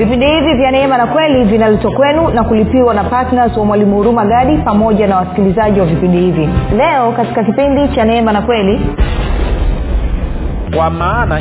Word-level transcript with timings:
vipindi 0.00 0.26
hivi 0.26 0.54
vya 0.54 0.70
neema 0.70 0.98
na 0.98 1.06
kweli 1.06 1.44
vinaletwa 1.44 1.90
kwenu 1.92 2.28
na 2.28 2.44
kulipiwa 2.44 2.94
na 2.94 3.04
ptns 3.04 3.56
wa 3.56 3.64
mwalimu 3.64 3.96
huruma 3.96 4.24
gadi 4.24 4.56
pamoja 4.56 5.06
na 5.06 5.16
wasikilizaji 5.16 5.80
wa 5.80 5.86
vipindi 5.86 6.18
hivi. 6.18 6.48
Leo 6.76 7.12
katika 7.12 7.44
kipindi 7.44 7.88
cha 7.88 8.04
neema 8.04 8.32
na 8.32 8.42
kweli 8.42 8.80
kwa 10.76 10.90
maana 10.90 11.40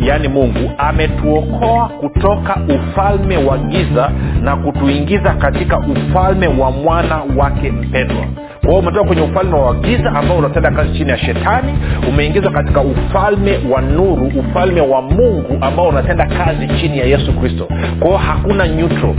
yaani 0.00 0.28
mungu 0.28 0.70
ametuokoa 0.78 1.88
kutoka 1.88 2.56
ufalme 2.76 3.36
wa 3.36 3.58
giza 3.58 4.10
na 4.42 4.56
kutuingiza 4.56 5.34
katika 5.34 5.78
ufalme 5.78 6.46
wa 6.48 6.70
mwana 6.70 7.22
wake 7.36 7.70
mpendwa 7.70 8.24
kwa 8.68 8.78
umetoka 8.78 9.04
kwenye 9.04 9.22
ufalme 9.22 9.56
wa 9.56 9.74
giza 9.74 10.12
ambao 10.12 10.38
unatenda 10.38 10.70
kazi 10.70 10.92
chini 10.98 11.10
ya 11.10 11.18
shetani 11.18 11.72
umeingizwa 12.08 12.52
katika 12.52 12.80
ufalme 12.80 13.58
wa 13.70 13.80
nuru 13.82 14.32
ufalme 14.40 14.80
wa 14.80 15.02
mungu 15.02 15.58
ambao 15.60 15.88
unatenda 15.88 16.26
kazi 16.26 16.68
chini 16.80 16.98
ya 16.98 17.04
yesu 17.04 17.32
kristo. 17.32 17.68
Kwao 18.00 18.16
hakuna 18.16 18.66
neutral. 18.66 19.14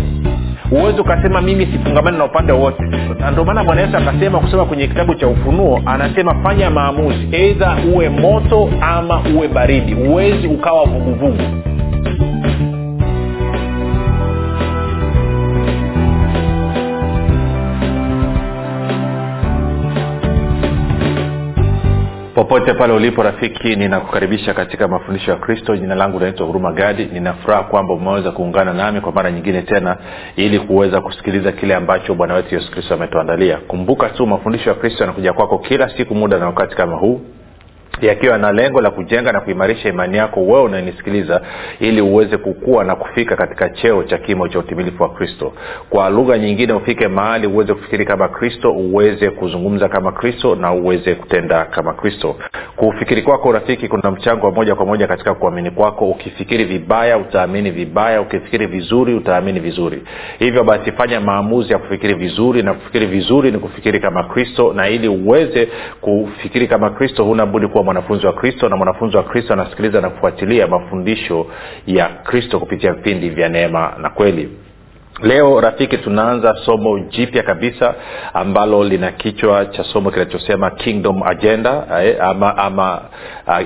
Huwezi 0.69 1.01
ukasema 1.01 1.41
mimi 1.41 1.65
sifungamani 1.65 2.17
na 2.17 2.25
upande 2.25 2.51
wote 2.53 2.83
na 3.19 3.31
ndio 3.31 3.45
maana 3.45 3.63
bwana 3.63 3.81
yesu 3.81 3.97
akasema 3.97 4.39
kusema 4.39 4.65
kwenye 4.65 4.87
kitabu 4.87 5.15
cha 5.15 5.27
ufunuo 5.27 5.81
anasema 5.85 6.35
fanya 6.43 6.69
maamuzi 6.69 7.27
eidha 7.31 7.77
uwe 7.93 8.09
moto 8.09 8.69
ama 8.81 9.21
uwe 9.35 9.47
baridi. 9.47 9.93
Huwezi 9.93 10.47
ukawa 10.47 10.85
vuguvugu 10.85 11.43
popote 22.49 22.73
pale 22.73 22.93
ulipo 22.93 23.23
rafiki 23.23 23.75
ninakukaribisha 23.75 24.53
katika 24.53 24.87
mafundisho 24.87 25.31
ya 25.31 25.37
kristo. 25.37 25.77
Jina 25.77 25.95
langu 25.95 26.19
naitwa 26.19 26.45
huruma 26.47 26.71
gadi. 26.71 27.05
Ninafuraha 27.05 27.63
kwamba 27.63 27.93
umeweza 27.93 28.31
kuungana 28.31 28.73
nami 28.73 29.01
kwa 29.01 29.11
mara 29.11 29.31
nyingine 29.31 29.61
tena 29.61 29.97
ili 30.35 30.59
kuweza 30.59 31.01
kusikiliza 31.01 31.51
kile 31.51 31.75
ambacho 31.75 32.15
bwana 32.15 32.33
wetu 32.33 32.55
yesu 32.55 32.71
kristo 32.71 32.93
ametuandalia. 32.93 33.57
Kumbuka 33.57 34.09
tu 34.09 34.27
mafundisho 34.27 34.69
ya 34.69 34.75
kristo 34.75 35.03
yanakuja 35.03 35.33
kwako 35.33 35.57
kila 35.59 35.89
siku 35.97 36.15
muda 36.15 36.37
na 36.39 36.45
wakati 36.45 36.75
kama 36.75 36.95
huu 36.97 37.21
yakiwa 38.01 38.37
na 38.37 38.51
lengo 38.51 38.81
la 38.81 38.91
kujenga 38.91 39.31
na 39.31 39.41
kuimarisha 39.41 39.89
imani 39.89 40.17
yako 40.17 40.41
wewe 40.41 40.61
unanisikiliza 40.61 41.41
ili 41.79 42.01
uweze 42.01 42.37
kukua 42.37 42.83
na 42.83 42.95
kufika 42.95 43.35
katika 43.35 43.69
cheo 43.69 44.03
cha 44.03 44.17
kimo 44.17 44.47
cha 44.47 44.59
utimilifu 44.59 45.03
wa 45.03 45.09
kristo. 45.09 45.53
Kwa 45.89 46.09
lugha 46.09 46.37
nyingine 46.37 46.73
ufike 46.73 47.07
mahali 47.07 47.47
uweze 47.47 47.73
kufikiri 47.73 48.05
kama 48.05 48.27
kristo 48.27 48.71
uweze 48.71 49.29
kuzungumza 49.29 49.89
kama 49.89 50.11
kristo 50.11 50.55
na 50.55 50.73
uweze 50.73 51.15
kutenda 51.15 51.65
kama 51.65 51.93
kristo. 51.93 52.35
Kufikiri 52.75 53.21
kwako 53.21 53.51
rafiki 53.51 53.87
kuna 53.87 54.11
mchango 54.11 54.45
wa 54.45 54.51
moja 54.51 54.75
kwa 54.75 54.85
moja 54.85 55.07
katika 55.07 55.33
kuamini 55.33 55.71
kwako. 55.71 56.09
Ukifikiri 56.09 56.63
vibaya 56.63 57.17
utaamini 57.17 57.71
vibaya. 57.71 58.21
Ukifikiri 58.21 58.65
vizuri 58.65 59.13
utaamini 59.13 59.59
vizuri. 59.59 60.03
Hivyo 60.39 60.63
basi 60.63 60.91
fanya 60.91 61.21
maamuzi 61.21 61.73
ya 61.73 61.79
kufikiri 61.79 62.13
vizuri 62.13 62.63
na 62.63 62.73
kufikiri 62.73 63.05
vizuri 63.05 63.51
ni 63.51 63.57
kufikiri 63.59 63.99
kama 63.99 64.23
kristo 64.23 64.73
na 64.73 64.89
ili 64.89 65.07
uweze 65.07 65.67
kufikiri 66.01 66.67
kama 66.67 66.89
kristo 66.89 67.23
huna 67.23 67.45
budi 67.45 67.67
kuwa 67.67 67.83
mwanafunzi 67.89 68.25
wa 68.25 68.33
kristo 68.33 68.69
na 68.69 68.75
mwanafunzi 68.77 69.17
wa 69.17 69.23
kristo 69.23 69.53
anasikiliza 69.53 70.01
na 70.01 70.09
kufuatilia 70.09 70.67
mafundisho 70.67 71.47
ya 71.87 72.09
kristo 72.09 72.59
kupitia 72.59 72.93
vipindi 72.93 73.29
vya 73.29 73.49
neema 73.49 73.95
na 74.01 74.09
kweli 74.09 74.49
leo 75.23 75.61
rafiki 75.61 75.97
tunaanza 75.97 76.55
somo 76.65 76.99
jipya 76.99 77.43
kabisa 77.43 77.95
ambalo 78.33 78.83
lina 78.83 79.11
kichwa 79.11 79.65
cha 79.65 79.83
somo 79.83 80.11
kinachosema 80.11 80.71
kingdom 80.71 81.23
agenda 81.23 81.83
eh, 82.03 82.15
ama, 82.19 82.57
ama 82.57 83.01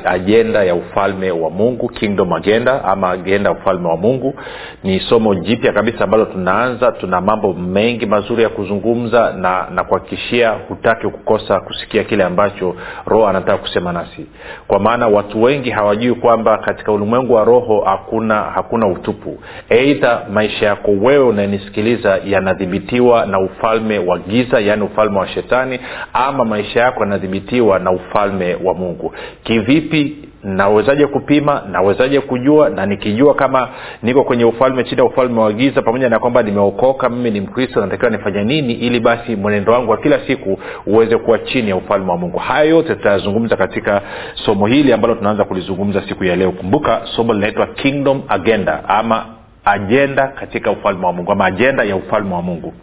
ajenda 0.05 0.63
ya 0.63 0.75
ufalme 0.75 1.31
wa 1.31 1.49
mungu 1.49 1.87
kingdom 1.89 2.33
agenda 2.33 2.83
ama 2.85 3.09
agenda 3.11 3.49
ya 3.49 3.55
ufalme 3.55 3.87
wa 3.87 3.97
mungu. 3.97 4.35
Ni 4.83 4.99
somo 4.99 5.35
jipya 5.35 5.73
kabisa 5.73 6.03
ambalo 6.03 6.25
tunaanza 6.25 6.91
tuna 6.91 7.21
mambo 7.21 7.53
mengi 7.53 8.05
mazuri 8.05 8.43
ya 8.43 8.49
kuzungumza 8.49 9.33
na 9.33 9.67
na 9.71 9.83
kuhakikishia 9.83 10.49
hutaki 10.67 11.07
kukosa 11.07 11.59
kusikia 11.59 12.03
kile 12.03 12.23
ambacho 12.23 12.75
roho 13.05 13.27
anataka 13.27 13.57
kusema 13.57 13.91
nasi. 13.93 14.25
Kwa 14.67 14.79
maana 14.79 15.07
watu 15.07 15.43
wengi 15.43 15.69
hawajui 15.69 16.15
kwamba 16.15 16.57
katika 16.57 16.91
ulimwengu 16.91 17.33
wa 17.33 17.43
roho 17.43 17.81
hakuna 17.85 18.35
hakuna 18.41 18.87
utupu. 18.87 19.39
Eidha 19.69 20.21
maisha 20.33 20.65
yako 20.65 20.91
wewe 20.91 21.27
unanisikiliza 21.47 22.19
yanadhibitiwa 22.25 23.25
na 23.25 23.39
ufalme 23.39 23.99
wa 23.99 24.19
giza 24.19 24.59
yaani 24.59 24.83
ufalme 24.83 25.19
wa 25.19 25.27
shetani 25.27 25.79
ama 26.13 26.45
maisha 26.45 26.79
yako 26.79 26.99
yanadhibitiwa 26.99 27.79
na 27.79 27.91
ufalme 27.91 28.57
wa 28.63 28.73
mungu. 28.73 29.13
Kivipi? 29.43 30.17
Nawezaje 30.43 31.07
kupima? 31.07 31.61
Nawezaje 31.71 32.19
kujua? 32.19 32.69
Na 32.69 32.85
nikijua 32.85 33.33
kama 33.33 33.69
niko 34.03 34.23
kwenye 34.23 34.45
ufalme 34.45 34.83
chini 34.83 34.97
ya 35.01 35.05
ufalme 35.05 35.39
wa 35.39 35.53
giza 35.53 35.81
pamoja 35.81 36.09
na 36.09 36.19
kwamba 36.19 36.43
nimeokoka 36.43 37.09
mimi 37.09 37.31
ni 37.31 37.41
mkristo 37.41 37.81
natakiwa 37.81 38.11
nifanye 38.11 38.43
nini 38.43 38.73
ili 38.73 38.99
basi 38.99 39.35
mwenendo 39.35 39.71
wangu 39.73 39.91
wa 39.91 39.97
kila 39.97 40.19
siku 40.27 40.59
uweze 40.85 41.17
kuwa 41.17 41.39
chini 41.39 41.69
ya 41.69 41.75
ufalme 41.75 42.11
wa 42.11 42.17
mungu. 42.17 42.37
Haya 42.37 42.63
yote 42.69 42.95
tutayazungumza 42.95 43.55
katika 43.57 44.01
somo 44.45 44.67
hili 44.67 44.93
ambalo 44.93 45.15
tunaanza 45.15 45.43
kulizungumza 45.45 46.01
siku 46.07 46.23
ya 46.23 46.35
leo. 46.35 46.51
Kumbuka 46.51 47.01
somo 47.15 47.33
linaitwa 47.33 47.67
kingdom 47.67 48.21
agenda 48.29 48.89
ama 48.89 49.25
ajenda 49.65 50.27
katika 50.27 50.71
ufalme 50.71 51.05
wa 51.05 51.13
mungu 51.13 51.31
ama 51.31 51.45
ajenda 51.45 51.83
ya 51.83 51.95
ufalme 51.95 52.33
wa 52.35 52.41
mungu. 52.41 52.73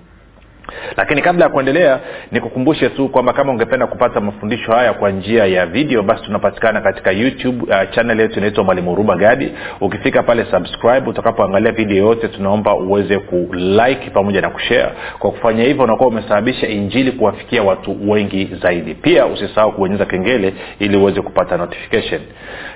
Lakini 0.96 1.22
kabla 1.22 1.44
ya 1.44 1.50
kuendelea 1.50 2.00
nikukumbushe 2.32 2.88
tu 2.88 3.08
kwamba 3.08 3.32
kama 3.32 3.52
ungependa 3.52 3.86
kupata 3.86 4.20
mafundisho 4.20 4.72
haya 4.72 4.92
kwa 4.92 5.10
njia 5.10 5.46
ya 5.46 5.66
video 5.66 6.02
basi 6.02 6.22
tunapatikana 6.24 6.80
katika 6.80 7.10
youtube 7.10 7.62
uh, 7.62 7.91
channel 7.91 8.20
yetu 8.20 8.38
inaitwa 8.38 8.64
mwalimu 8.64 8.94
ruba 8.94 9.16
gadi. 9.16 9.52
Ukifika 9.80 10.22
pale 10.22 10.44
subscribe. 10.50 11.10
Utakapoangalia 11.10 11.72
video 11.72 11.96
yote 12.06 12.28
tunaomba 12.28 12.74
uweze 12.74 13.18
kulike 13.18 14.10
pamoja 14.10 14.41
na 14.41 14.50
kushare. 14.50 14.92
Kwa 15.18 15.30
kufanya 15.30 15.64
hivyo 15.64 15.84
unakuwa 15.84 16.08
umesababisha 16.08 16.66
injili 16.68 17.12
kuwafikia 17.12 17.62
watu 17.62 18.10
wengi 18.10 18.50
zaidi. 18.62 18.94
Pia 18.94 19.26
usisahau 19.26 19.72
kubonyeza 19.72 20.04
kengele 20.06 20.54
ili 20.78 20.97
uweze 20.97 21.20
kupata 21.22 21.56
notification 21.56 22.20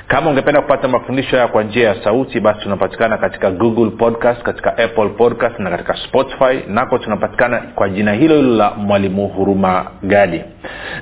kama 0.08 0.30
ungependa 0.30 0.60
kupata 0.60 0.88
mafundisho 0.88 1.36
haya 1.36 1.48
kwa 1.48 1.62
njia 1.62 1.88
ya 1.88 2.04
sauti 2.04 2.40
basi 2.40 2.60
tunapatikana 2.60 3.18
katika 3.18 3.50
google 3.50 3.90
podcast 3.90 4.42
katika 4.42 4.78
apple 4.78 5.08
podcast 5.08 5.58
na 5.58 5.70
katika 5.70 5.96
spotify. 5.96 6.60
Nako 6.68 6.98
tunapatikana 6.98 7.58
kwa 7.58 7.88
jina 7.88 8.12
hilo 8.12 8.34
hilo 8.36 8.56
la 8.56 8.70
mwalimu 8.70 9.28
huruma 9.28 9.86
gadi 10.02 10.44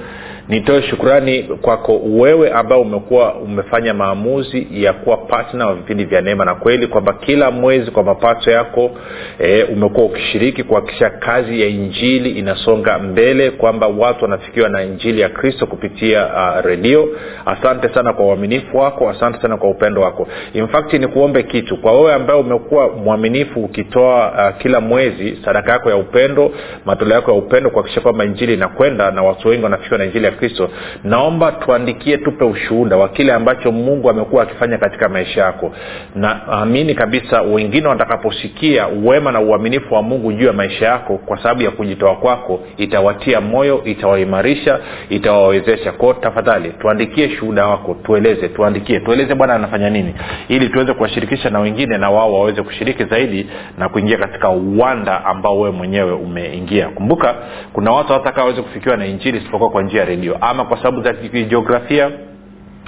nitoe 0.50 0.81
shukrani 0.81 1.44
kwako 1.44 2.01
wewe 2.06 2.51
ambao 2.51 2.81
umekuwa 2.81 3.36
umefanya 3.36 3.94
maamuzi 3.94 4.68
ya 4.71 4.94
kuwa 4.94 5.18
patna 5.18 5.68
wa 5.68 5.75
vipindi 5.75 6.06
vya 6.06 6.21
neema 6.21 6.45
na 6.45 6.56
kweli 6.56 6.88
kwamba 6.88 7.13
kila 7.13 7.51
mwezi 7.51 7.92
kwa 7.92 8.03
mapato 8.03 8.51
yako 8.51 8.92
e, 9.39 9.63
umekuwa 9.63 10.06
ukishiriki 10.06 10.63
kuhakikisha 10.63 11.09
kazi 11.09 11.62
ya 11.62 11.68
injili 11.68 12.30
inasonga 12.30 13.00
mbele 13.00 13.51
kwamba 13.51 13.88
watu 13.88 14.24
wanafikiwa 14.24 14.69
na 14.69 14.83
injili 14.83 15.21
ya 15.21 15.30
kristo 15.30 15.65
kupitia 15.68 16.25
uh, 16.25 16.65
redio. 16.65 17.09
Asante 17.45 17.89
sana 17.89 18.13
kwa 18.13 18.25
uaminifu 18.25 18.77
wako 18.77 19.09
asante 19.09 19.41
sana 19.41 19.57
kwa 19.57 19.69
upendo 19.69 20.01
wako. 20.01 20.27
In 20.53 20.68
ni 21.00 21.07
kuombe 21.07 21.44
kitu. 21.44 21.77
Kwa 21.77 21.91
wewe 21.91 22.13
ambaye 22.13 22.39
umekuwa 22.39 22.89
mwaminifu 22.89 23.59
ukitoa 23.63 24.31
uh, 24.31 24.62
kila 24.62 24.81
mwezi 24.81 25.38
sadaka 25.45 25.71
yako 25.71 25.89
ya 25.89 25.95
upendo 25.98 26.51
matoleo 26.86 27.15
yako 27.15 27.31
ya 27.31 27.38
upendo 27.38 27.69
kuhakikisha 27.69 28.01
kwamba 28.01 28.25
injili 28.25 28.53
inakwenda 28.53 29.12
na 29.12 29.24
watu 29.24 29.48
wengi 29.48 29.63
wanafikiwa 29.63 29.98
na 30.00 30.06
injili 30.06 30.25
ya 30.25 30.31
kristo 30.36 30.70
naomba 31.04 31.52
tuandikie 31.52 32.18
tupe 32.18 32.46
ushuhuda 32.46 32.98
wa 32.98 33.10
kile 33.10 33.34
ambacho 33.34 33.72
mungu 33.72 34.10
amekuwa 34.10 34.44
akifanya 34.44 34.78
katika 34.78 35.10
maisha 35.10 35.42
yako. 35.42 35.72
Naamini 36.16 36.96
kabisa 36.96 37.42
wengine 37.42 37.88
watakaposikia 37.88 38.88
wema 38.88 39.32
na 39.32 39.40
uaminifu 39.40 39.94
wa 39.94 40.02
mungu 40.02 40.34
juu 40.34 40.46
ya 40.48 40.54
maisha 40.54 40.86
yako 40.86 41.18
kwa 41.18 41.38
sababu 41.38 41.62
ya 41.62 41.72
kujitoa 41.72 42.16
kwako 42.16 42.60
itawatia 42.78 43.42
moyo 43.42 43.82
itawaimarisha 43.84 44.80
itawawezesha. 45.10 45.92
Kwao 45.92 46.14
tafadhali 46.14 46.70
tuandikie 46.70 47.30
shuhuda 47.30 47.68
wako 47.68 47.98
tueleze 48.04 48.48
tuandikie 48.50 49.00
tueleze 49.00 49.36
bwana 49.36 49.54
anafanya 49.54 49.90
nini 49.90 50.16
ili 50.48 50.70
tuweze 50.70 50.94
kuwashirikisha 50.94 51.50
na 51.50 51.60
wengine 51.60 51.98
na 51.98 52.10
wao 52.10 52.34
waweze 52.34 52.62
kushiriki 52.64 53.04
zaidi 53.04 53.48
na 53.78 53.90
kuingia 53.90 54.18
katika 54.18 54.50
uwanda 54.50 55.26
ambao 55.26 55.60
wewe 55.60 55.72
mwenyewe 55.76 56.12
umeingia. 56.12 56.90
Kumbuka 56.90 57.36
kuna 57.74 57.92
watu 57.92 58.08
hawataka 58.08 58.42
waweze 58.42 58.62
kufikiwa 58.62 58.98
na 58.98 59.06
injili 59.06 59.38
isipokuwa 59.38 59.70
kwa 59.70 59.84
njia 59.84 60.00
ya 60.00 60.06
redio 60.06 60.25
ama 60.42 60.66
kwa 60.66 60.77
sababu 60.77 61.01
za 61.01 61.13
kijiografia 61.13 62.12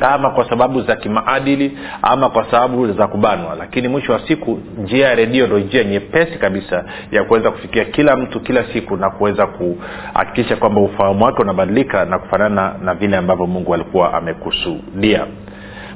ama 0.02 0.30
kwa 0.30 0.50
sababu 0.50 0.82
za 0.82 0.96
kimaadili 0.96 1.78
ama 2.02 2.30
kwa 2.30 2.52
sababu 2.52 2.94
za 2.94 3.08
kubanwa? 3.08 3.56
Lakini 3.56 3.88
mwisho 3.88 4.14
wa 4.14 4.20
siku 4.28 4.60
njia 4.84 5.08
ya 5.08 5.16
redio 5.16 5.48
ndo 5.48 5.60
njia 5.60 5.84
nyepesi 5.84 6.38
kabisa 6.40 6.84
ya 7.12 7.24
kuweza 7.24 7.52
kufikia 7.52 7.86
kila 7.86 8.16
mtu 8.16 8.40
kila 8.40 8.64
siku 8.74 8.98
na 8.98 9.10
kuweza 9.10 9.48
kuhakikisha 9.48 10.56
kwamba 10.56 10.82
ufahamu 10.82 11.26
wake 11.26 11.42
unabadilika 11.42 12.06
na 12.06 12.20
kufanana 12.20 12.76
na 12.82 12.94
vile 12.94 13.18
ambavyo 13.18 13.48
mungu 13.48 13.74
alikuwa 13.74 14.14
amekusudia. 14.14 15.26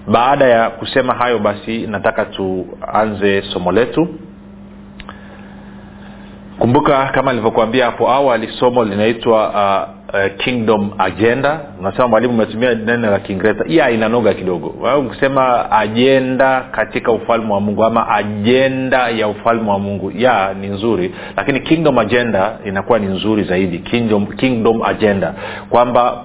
Baada 0.08 0.46
ya 0.46 0.70
kusema 0.70 1.14
hayo 1.14 1.40
basi 1.40 1.88
nataka 1.88 2.26
tuanze 2.26 3.42
somo 3.42 3.72
letu. 3.72 4.08
Kumbuka 6.60 7.06
kama 7.06 7.32
nilivyokuambia 7.32 7.86
hapo 7.86 8.10
awali 8.12 8.48
somo 8.60 8.84
linaitwa 8.86 9.50
uh, 9.50 10.01
uh, 10.14 10.38
kingdom 10.38 10.92
agenda. 10.98 11.60
Unasema 11.80 12.08
mwalimu 12.08 12.34
umetumia 12.34 12.76
neno 12.76 13.12
la 13.12 13.20
kiingereza. 13.20 13.66
Iya 13.68 13.90
inanoga 13.92 14.34
kidogo. 14.34 14.70
Kusema 15.08 15.72
ajenda 15.72 16.62
katika 16.72 17.12
ufalme 17.12 17.54
wa 17.54 17.62
mungu 17.62 17.84
ama 17.86 18.10
ajenda 18.10 19.10
ya 19.10 19.28
ufalme 19.28 19.70
wa 19.72 19.80
mungu. 19.80 20.12
Ya 20.16 20.54
ni 20.62 20.68
nzuri. 20.68 21.12
Lakini 21.38 21.60
kingdom 21.60 21.98
agenda 22.00 22.58
inakuwa 22.66 23.00
ni 23.00 23.08
nzuri 23.08 23.44
zaidi. 23.44 23.80
Kingdom, 23.80 24.26
kingdom 24.28 24.82
agenda. 24.84 25.34
Kwamba 25.70 26.24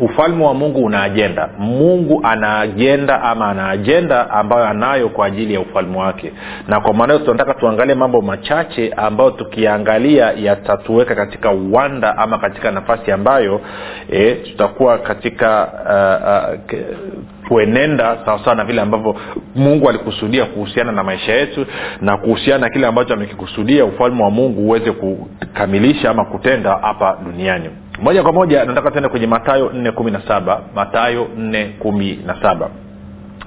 ufalme 0.00 0.44
wa 0.44 0.54
mungu 0.54 0.84
una 0.84 1.02
ajenda 1.02 1.48
mungu 1.58 2.20
ana 2.24 2.58
ajenda 2.60 3.22
ama 3.22 3.48
ana 3.50 3.68
ajenda 3.68 4.30
ambayo 4.30 4.64
anayo 4.66 5.08
kwa 5.08 5.26
ajili 5.26 5.54
ya 5.54 5.60
ufalme 5.60 5.98
wake. 5.98 6.32
Na 6.68 6.80
kwa 6.80 6.94
maana 6.94 7.12
hiyo 7.14 7.24
tunataka 7.26 7.54
tuangalie 7.54 7.94
mambo 7.94 8.20
machache 8.22 8.92
ambayo 8.96 9.30
tukiangalia 9.30 10.32
yatatuweka 10.32 11.14
katika 11.14 11.50
uwanda 11.50 12.18
ama 12.18 12.38
katika 12.38 12.70
nafasi 12.70 13.12
ambayo 13.12 13.60
e, 14.12 14.34
tutakuwa 14.34 14.98
katika 14.98 15.68
uh, 16.70 16.74
uh, 16.78 16.86
kuenenda 17.48 18.16
sawasawa 18.24 18.56
na 18.56 18.64
vile 18.64 18.80
ambavyo 18.80 19.16
mungu 19.54 19.88
alikusudia 19.88 20.44
kuhusiana 20.44 20.92
na 20.92 21.02
maisha 21.04 21.32
yetu 21.32 21.66
na 22.00 22.16
kuhusiana 22.16 22.58
na 22.58 22.70
kile 22.72 22.86
ambacho 22.86 23.14
amekikusudia 23.14 23.84
ufalme 23.84 24.22
wa 24.22 24.30
mungu 24.30 24.60
uweze 24.66 24.92
kukamilisha 24.92 26.10
ama 26.10 26.24
kutenda 26.24 26.70
hapa 26.82 27.18
duniani 27.24 27.70
moja 28.02 28.22
kwa 28.22 28.32
moja 28.32 28.64
nataka 28.64 28.90
tuende 28.90 29.08
kwenye 29.08 29.26
matayo 29.26 29.70
nne 29.74 29.92
kumi 29.92 30.10
na 30.10 30.22
saba. 30.28 30.60
Matayo 30.74 31.28
nne 31.38 31.64
kumi 31.78 32.18
na 32.26 32.42
saba. 32.42 32.70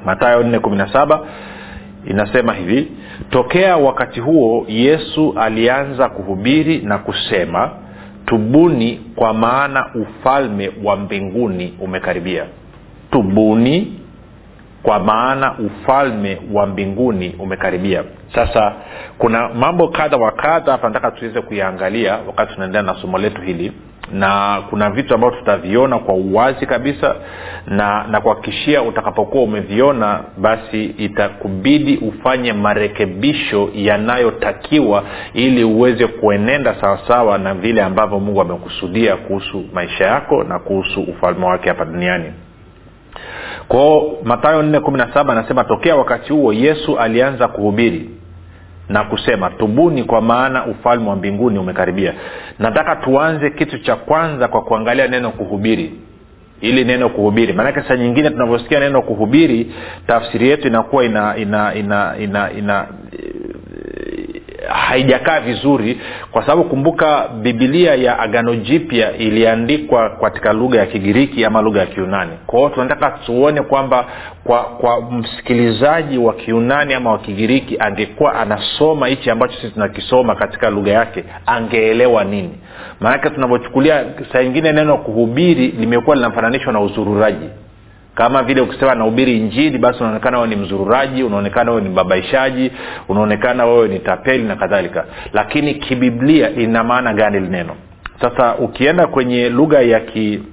Matayo 0.06 0.44
nne 0.44 0.60
kumi 0.60 0.78
na 0.78 0.94
saba 0.94 1.20
inasema 2.06 2.54
hivi 2.54 2.92
tokea 3.30 3.78
wakati 3.78 4.20
huo 4.20 4.66
yesu 4.68 5.34
alianza 5.40 6.10
kuhubiri 6.10 6.78
na 6.78 6.98
kusema 6.98 7.70
tubuni 8.26 9.02
kwa 9.16 9.34
maana 9.34 9.86
ufalme 9.96 10.72
wa 10.84 10.96
mbinguni 10.96 11.74
umekaribia 11.80 12.46
tubuni 13.12 14.00
kwa 14.84 15.00
maana 15.00 15.56
ufalme 15.60 16.42
wa 16.54 16.66
mbinguni 16.66 17.36
umekaribia. 17.40 18.04
Sasa 18.36 18.74
kuna 19.18 19.50
mambo 19.50 19.88
kadha 19.88 20.18
wa 20.18 20.32
kadha 20.32 20.72
hapa 20.72 20.88
nataka 20.88 21.12
tuweze 21.12 21.42
kuyaangalia 21.42 22.20
wakati 22.28 22.54
tunaendelea 22.54 22.94
na 22.94 23.02
somo 23.02 23.18
letu 23.18 23.42
hili 23.42 23.72
na 24.14 24.62
kuna 24.70 24.90
vitu 24.90 25.14
ambavyo 25.16 25.40
tutaviona 25.40 26.00
kwa 26.00 26.14
uwazi 26.16 26.66
kabisa 26.66 27.16
na 27.68 28.04
na 28.08 28.22
kuhakikishia 28.22 28.82
utakapokuwa 28.82 29.44
umeviona 29.44 30.20
basi 30.38 30.86
itakubidi 30.86 31.98
ufanye 31.98 32.54
marekebisho 32.54 33.70
yanayotakiwa 33.74 35.04
ili 35.34 35.64
uweze 35.64 36.08
kuenenda 36.08 36.76
sawasawa 36.82 37.38
na 37.38 37.54
vile 37.54 37.82
ambavyo 37.84 38.20
mungu 38.20 38.42
amekusudia 38.42 39.16
kuhusu 39.16 39.64
maisha 39.74 40.06
yako 40.06 40.44
na 40.44 40.60
kuhusu 40.60 41.02
ufalme 41.02 41.46
wake 41.46 41.70
hapa 41.70 41.86
duniani. 41.86 42.34
Kwao 43.68 44.18
matayo 44.24 44.62
nne 44.62 44.80
kumi 44.80 44.98
na 44.98 45.14
saba 45.14 45.34
anasema 45.34 45.64
tokea 45.64 45.96
wakati 45.96 46.34
huo 46.34 46.54
yesu 46.54 47.00
alianza 47.00 47.48
kuhubiri 47.48 48.10
na 48.90 49.04
kusema 49.04 49.50
tubuni 49.50 50.04
kwa 50.04 50.22
maana 50.22 50.66
ufalme 50.66 51.10
wa 51.10 51.16
mbinguni 51.16 51.60
umekaribia. 51.60 52.14
Nataka 52.60 52.96
tuanze 52.96 53.50
kitu 53.50 53.80
cha 53.80 53.96
kwanza 53.96 54.48
kwa 54.48 54.62
kuangalia 54.62 55.08
neno 55.08 55.32
kuhubiri. 55.32 55.94
Ili 56.62 56.84
neno 56.86 57.10
kuhubiri. 57.10 57.54
Maanake 57.54 57.82
saa 57.82 57.96
nyingine 57.96 58.30
tunavyosikia 58.30 58.80
neno 58.80 59.02
kuhubiri 59.02 59.74
tafsiri 60.08 60.50
yetu 60.50 60.68
inakuwa 60.68 61.06
ina 61.06 61.38
ina 61.38 61.76
ina 61.76 62.16
ina, 62.20 62.52
ina 62.52 62.88
haijakaa 64.68 65.40
vizuri 65.40 66.00
kwa 66.32 66.42
sababu 66.42 66.64
kumbuka 66.64 67.28
bibilia 67.42 67.96
ya 67.96 68.20
agano 68.20 68.56
jipya 68.56 69.18
iliandikwa 69.18 70.10
katika 70.10 70.54
lugha 70.54 70.80
ya 70.80 70.86
kigiriki 70.86 71.46
ama 71.46 71.62
lugha 71.62 71.80
ya 71.80 71.86
kiunani 71.86 72.32
kwa 72.48 72.60
hiyo 72.60 72.70
tunataka 72.72 73.10
tuone 73.26 73.62
kwamba 73.62 74.06
kwa 74.44 74.64
kwa 74.64 75.02
msikilizaji 75.12 76.18
wa 76.18 76.34
kiunani 76.34 76.94
ama 76.94 77.12
wa 77.12 77.20
kigiriki 77.20 77.76
angekuwa 77.80 78.34
anasoma 78.36 79.08
hichi 79.08 79.30
ambacho 79.30 79.56
sisi 79.56 79.74
tunakisoma 79.74 80.36
katika 80.36 80.70
lugha 80.70 80.92
yake 80.92 81.24
angeelewa 81.46 82.24
nini? 82.24 82.58
Maanake 83.00 83.30
tunavyochukulia 83.30 84.04
saa 84.34 84.42
ingine 84.42 84.72
neno 84.72 84.98
kuhubiri 84.98 85.68
limekuwa 85.68 86.16
linafananishwa 86.16 86.74
na 86.74 86.80
uzururaji 86.82 87.50
kama 88.20 88.44
vile 88.44 88.62
ukisema 88.62 88.96
nahubiri 88.96 89.38
injili 89.38 89.78
basi 89.78 90.00
unaonekana 90.00 90.38
wewe 90.38 90.50
ni 90.50 90.56
mzururaji 90.56 91.24
unaonekana 91.24 91.72
wewe 91.72 91.84
ni 91.84 91.90
mbabaishaji 91.90 92.72
unaonekana 93.10 93.66
wewe 93.66 93.88
ni 93.88 94.00
tapeli 94.00 94.44
na 94.44 94.56
kadhalika. 94.56 95.06
Lakini 95.34 95.74
kibiblia 95.76 96.50
ina 96.52 96.84
maana 96.84 97.14
gani 97.14 97.40
lineno 97.40 97.76
sasa 98.22 98.56
ukienda 98.56 99.08
kwenye 99.08 99.50
lugha 99.50 99.82
ya 99.82 100.00
ki 100.00 100.44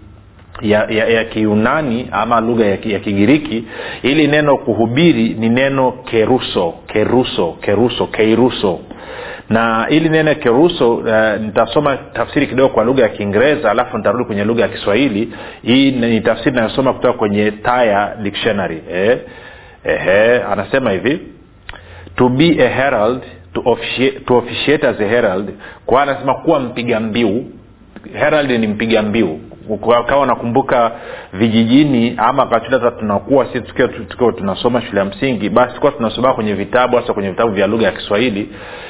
ya, 0.62 0.86
ya, 0.90 1.06
ya 1.08 1.24
kiunani 1.24 2.08
ama 2.12 2.40
lugha 2.40 2.66
ya, 2.66 2.78
ya 2.84 2.98
kigiriki 2.98 3.64
ili 4.02 4.26
neno 4.26 4.56
kuhubiri 4.56 5.28
ni 5.28 5.48
neno 5.48 5.92
keruso 5.92 6.74
keruso 6.86 7.52
keruso 7.52 8.06
keiruso. 8.06 8.80
Na 9.50 9.86
ili 9.90 10.08
neno 10.08 10.34
keruso 10.34 10.94
uh, 10.94 11.40
nitasoma 11.40 11.96
tafsiri 11.96 12.46
kidogo 12.46 12.68
kwa 12.74 12.84
lugha 12.84 13.02
ya 13.02 13.08
kiingereza 13.08 13.70
alafu 13.70 13.96
nitarudi 13.98 14.24
kwenye 14.24 14.44
lugha 14.44 14.62
ya 14.62 14.68
kiswahili. 14.68 15.32
Hii 15.62 15.90
ni 15.90 16.20
tafsiri 16.20 16.50
inayosoma 16.50 16.92
kutoka 16.92 17.18
kwenye 17.18 17.50
taya 17.50 18.16
dictionary 18.22 18.82
eh? 18.92 19.18
Eh, 19.84 20.42
anasema 20.50 20.90
hivi 20.90 21.18
to 22.16 22.28
be 22.28 22.56
a 22.64 22.68
herald 22.68 23.22
to 23.54 23.62
officiate, 24.36 24.86
as 24.86 25.00
a 25.00 25.04
herald 25.08 25.50
kwa 25.86 26.02
anasema 26.02 26.34
kuwa 26.34 26.60
mpiga 26.60 27.00
mbiu. 27.00 27.44
Herald 28.14 28.50
ni 28.50 28.66
mpiga 28.66 29.02
mbiu 29.02 29.40
kawa 30.06 30.26
nakumbuka 30.26 30.92
vijijini 31.32 32.14
ama 32.16 32.42
wakati 32.42 32.70
hata 32.70 32.90
tunakuwa 32.90 33.46
si 33.52 33.60
tukiwa, 33.60 34.32
tunasoma 34.32 34.82
shule 34.82 34.98
ya 34.98 35.04
msingi 35.04 35.48
basi 35.48 35.80
kuwa 35.80 35.92
tunasoma 35.92 36.34
kwenye 36.34 36.54
vitabu 36.54 36.96
hasa 36.96 37.12
kwenye 37.12 37.30
vitabu 37.30 37.52
vya 37.52 37.66
lugha 37.66 37.86
ya 37.86 37.92
kiswahili 37.92 38.48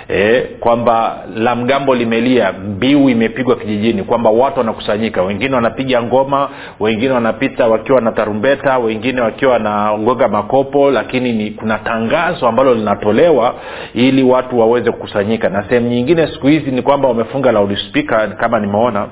e, 0.08 0.40
kwamba 0.60 1.18
la 1.36 1.56
mgambo 1.56 1.94
limelia 1.94 2.52
mbiu 2.52 3.08
imepigwa 3.10 3.56
kijijini 3.56 4.02
kwamba 4.02 4.30
watu 4.30 4.58
wanakusanyika. 4.58 5.22
Wengine 5.22 5.54
wanapiga 5.54 6.02
ngoma 6.02 6.48
wengine 6.80 7.12
wanapita 7.12 7.66
wakiwa 7.66 8.00
na 8.00 8.12
tarumbeta 8.12 8.78
wengine 8.78 9.20
wakiwa 9.20 9.52
wanagonga 9.52 10.28
makopo 10.28 10.90
lakini 10.90 11.32
ni 11.32 11.50
kuna 11.50 11.78
tangazo 11.78 12.48
ambalo 12.48 12.74
linatolewa 12.74 13.54
ili 13.94 14.22
watu 14.22 14.58
waweze 14.58 14.90
kukusanyika 14.90 15.48
na 15.48 15.62
sehemu 15.68 15.88
nyingine 15.88 16.26
siku 16.26 16.46
hizi 16.46 16.70
ni 16.70 16.82
kwamba 16.82 17.08
wamefunga 17.08 17.52
loudspeaker 17.52 18.36
kama 18.36 18.60
nimeona 18.60 19.08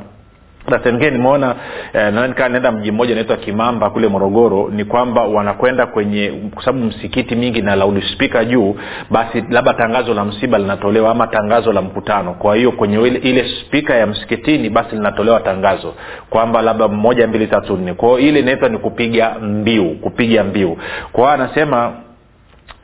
na 0.68 0.78
sehemu 0.78 0.98
nimeona 1.10 1.54
eh, 1.92 2.34
kaa 2.34 2.48
naenda 2.48 2.72
mji 2.72 2.90
mmoja 2.92 3.12
unaitwa 3.12 3.36
kimamba 3.36 3.90
kule 3.90 4.08
morogoro 4.08 4.68
ni 4.72 4.84
kwamba 4.84 5.22
wanakwenda 5.24 5.86
kwenye 5.86 6.32
kwa 6.54 6.64
sababu 6.64 6.84
msikiti 6.84 7.34
mingi 7.36 7.62
na 7.62 7.76
loudspeaker 7.76 8.44
juu 8.46 8.76
basi 9.10 9.44
labda 9.50 9.74
tangazo 9.74 10.14
la 10.14 10.24
msiba 10.24 10.58
linatolewa 10.58 11.10
ama 11.10 11.26
tangazo 11.26 11.72
la 11.72 11.82
mkutano. 11.82 12.34
Kwa 12.34 12.56
hiyo 12.56 12.72
kwenye 12.72 13.00
ile, 13.08 13.18
ile 13.18 13.48
spika 13.60 13.94
ya 13.94 14.06
msikitini 14.06 14.70
basi 14.70 14.96
linatolewa 14.96 15.40
tangazo 15.40 15.94
kwamba 16.30 16.62
labda 16.62 16.88
moja 16.88 17.26
mbili 17.26 17.46
tatu 17.46 17.76
nne. 17.76 17.94
Kwao 17.94 18.18
ile 18.18 18.40
inaitwa 18.40 18.68
ni 18.68 18.78
kupiga 18.78 19.34
mbiu 19.40 19.90
kupiga 19.94 20.44
mbiu. 20.44 20.76
Kwao 21.12 21.30
anasema 21.30 21.92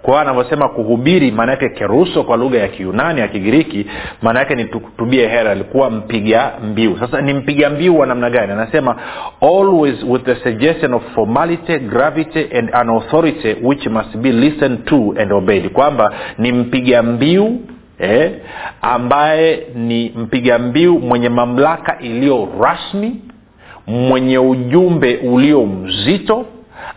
kwa 0.03 0.11
hiyo 0.13 0.21
anavyosema 0.21 0.69
kuhubiri 0.69 1.31
maana 1.31 1.53
yake 1.53 1.69
keruso 1.69 2.23
kwa 2.25 2.37
lugha 2.37 2.59
ya 2.59 2.69
kiunani 2.69 3.21
ya 3.21 3.29
kigiriki 3.29 3.87
maana 4.23 4.39
yake 4.39 4.55
ni 4.55 4.65
tubie 4.97 5.29
hera 5.29 5.51
alikuwa 5.51 5.91
mpiga 5.91 6.53
mbiu. 6.71 6.99
Sasa 6.99 7.21
ni 7.21 7.35
mpiga 7.35 7.71
mbiu 7.71 7.99
wa 7.99 8.07
namna 8.07 8.31
gani? 8.31 8.53
Anasema 8.53 8.97
always 9.41 9.95
with 10.09 10.25
the 10.25 10.35
suggestion 10.35 10.95
of 10.95 11.03
formality 11.15 11.79
gravity 11.79 12.47
and 12.59 12.71
an 12.75 12.91
authority 12.91 13.57
which 13.63 13.87
must 13.87 14.17
be 14.17 14.33
listened 14.33 14.85
to 14.85 15.15
and 15.21 15.33
obeyed. 15.33 15.69
Kwamba 15.73 16.13
ni 16.39 16.53
mpiga 16.53 17.03
mbiu 17.03 17.61
eh, 17.99 18.33
ambaye 18.83 19.67
ni 19.75 20.13
mpiga 20.17 20.59
mbiu 20.59 20.99
mwenye 20.99 21.29
mamlaka 21.29 21.99
iliyo 21.99 22.49
rasmi 22.61 23.17
mwenye 23.87 24.39
ujumbe 24.39 25.17
ulio 25.17 25.67
mzito 25.67 26.47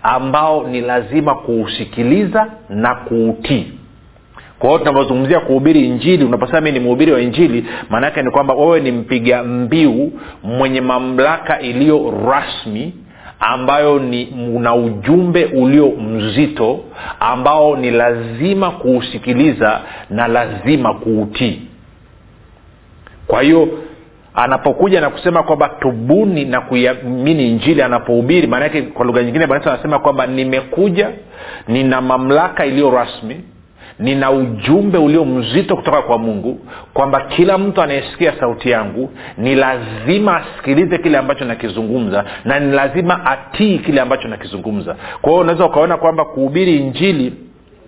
ambao 0.04 0.68
ni 0.68 0.82
lazima 0.82 1.36
kuusikiliza 1.36 2.48
na 2.70 2.96
kuutii. 2.96 3.72
Kwa 4.60 4.70
hiyo 4.70 4.80
tunavyozungumzia 4.80 5.40
kuhubiri 5.40 5.88
injili 5.88 6.24
unaposema 6.26 6.62
mi 6.62 6.72
ni 6.72 6.80
mhubiri 6.80 7.12
wa 7.12 7.22
injili 7.22 7.66
maanaake 7.90 8.22
ni 8.22 8.32
kwamba 8.32 8.54
wewe 8.54 8.80
ni 8.80 8.92
mpiga 8.92 9.44
mbiu 9.44 10.12
mwenye 10.44 10.82
mamlaka 10.82 11.60
iliyo 11.62 12.14
rasmi 12.32 12.94
ambayo 13.40 14.00
ni 14.00 14.26
una 14.56 14.76
ujumbe 14.76 15.46
ulio 15.46 15.88
mzito 15.92 16.80
ambao 17.20 17.76
ni 17.76 17.92
lazima 17.92 18.72
kuusikiliza 18.72 19.82
na 20.10 20.28
lazima 20.28 20.94
kuutii. 20.94 21.62
Kwa 23.28 23.42
hiyo 23.42 23.68
anapokuja 24.36 25.02
na 25.02 25.10
kusema 25.10 25.44
kwamba 25.44 25.70
tubuni 25.70 26.46
na 26.46 26.62
kuiamini 26.62 27.48
injili 27.50 27.82
anapohubiri 27.82 28.48
maanake 28.48 28.82
kwa 28.82 29.06
lugha 29.06 29.24
nyingine 29.24 29.48
bwana 29.48 29.66
anasema 29.66 30.00
kwamba 30.00 30.28
nimekuja 30.28 31.10
nina 31.68 32.02
mamlaka 32.02 32.66
iliyo 32.66 32.92
rasmi 32.92 33.42
nina 34.00 34.32
ujumbe 34.32 34.98
ulio 34.98 35.26
mzito 35.26 35.76
kutoka 35.76 36.02
kwa 36.02 36.18
mungu 36.18 36.60
kwamba 36.94 37.22
kila 37.22 37.58
mtu 37.58 37.82
anayesikia 37.82 38.34
sauti 38.40 38.70
yangu 38.70 39.10
ni 39.38 39.56
lazima 39.56 40.36
asikilize 40.38 40.98
kile 40.98 41.18
ambacho 41.18 41.46
nakizungumza 41.46 42.26
na 42.46 42.60
ni 42.60 42.72
lazima 42.72 43.26
atii 43.26 43.78
kile 43.80 44.02
ambacho 44.02 44.28
nakizungumza. 44.28 44.96
Kwa 45.22 45.30
hiyo 45.32 45.42
unaweza 45.42 45.66
ukaona 45.66 45.98
kwamba 45.98 46.26
kuhubiri 46.26 46.76
injili 46.78 47.34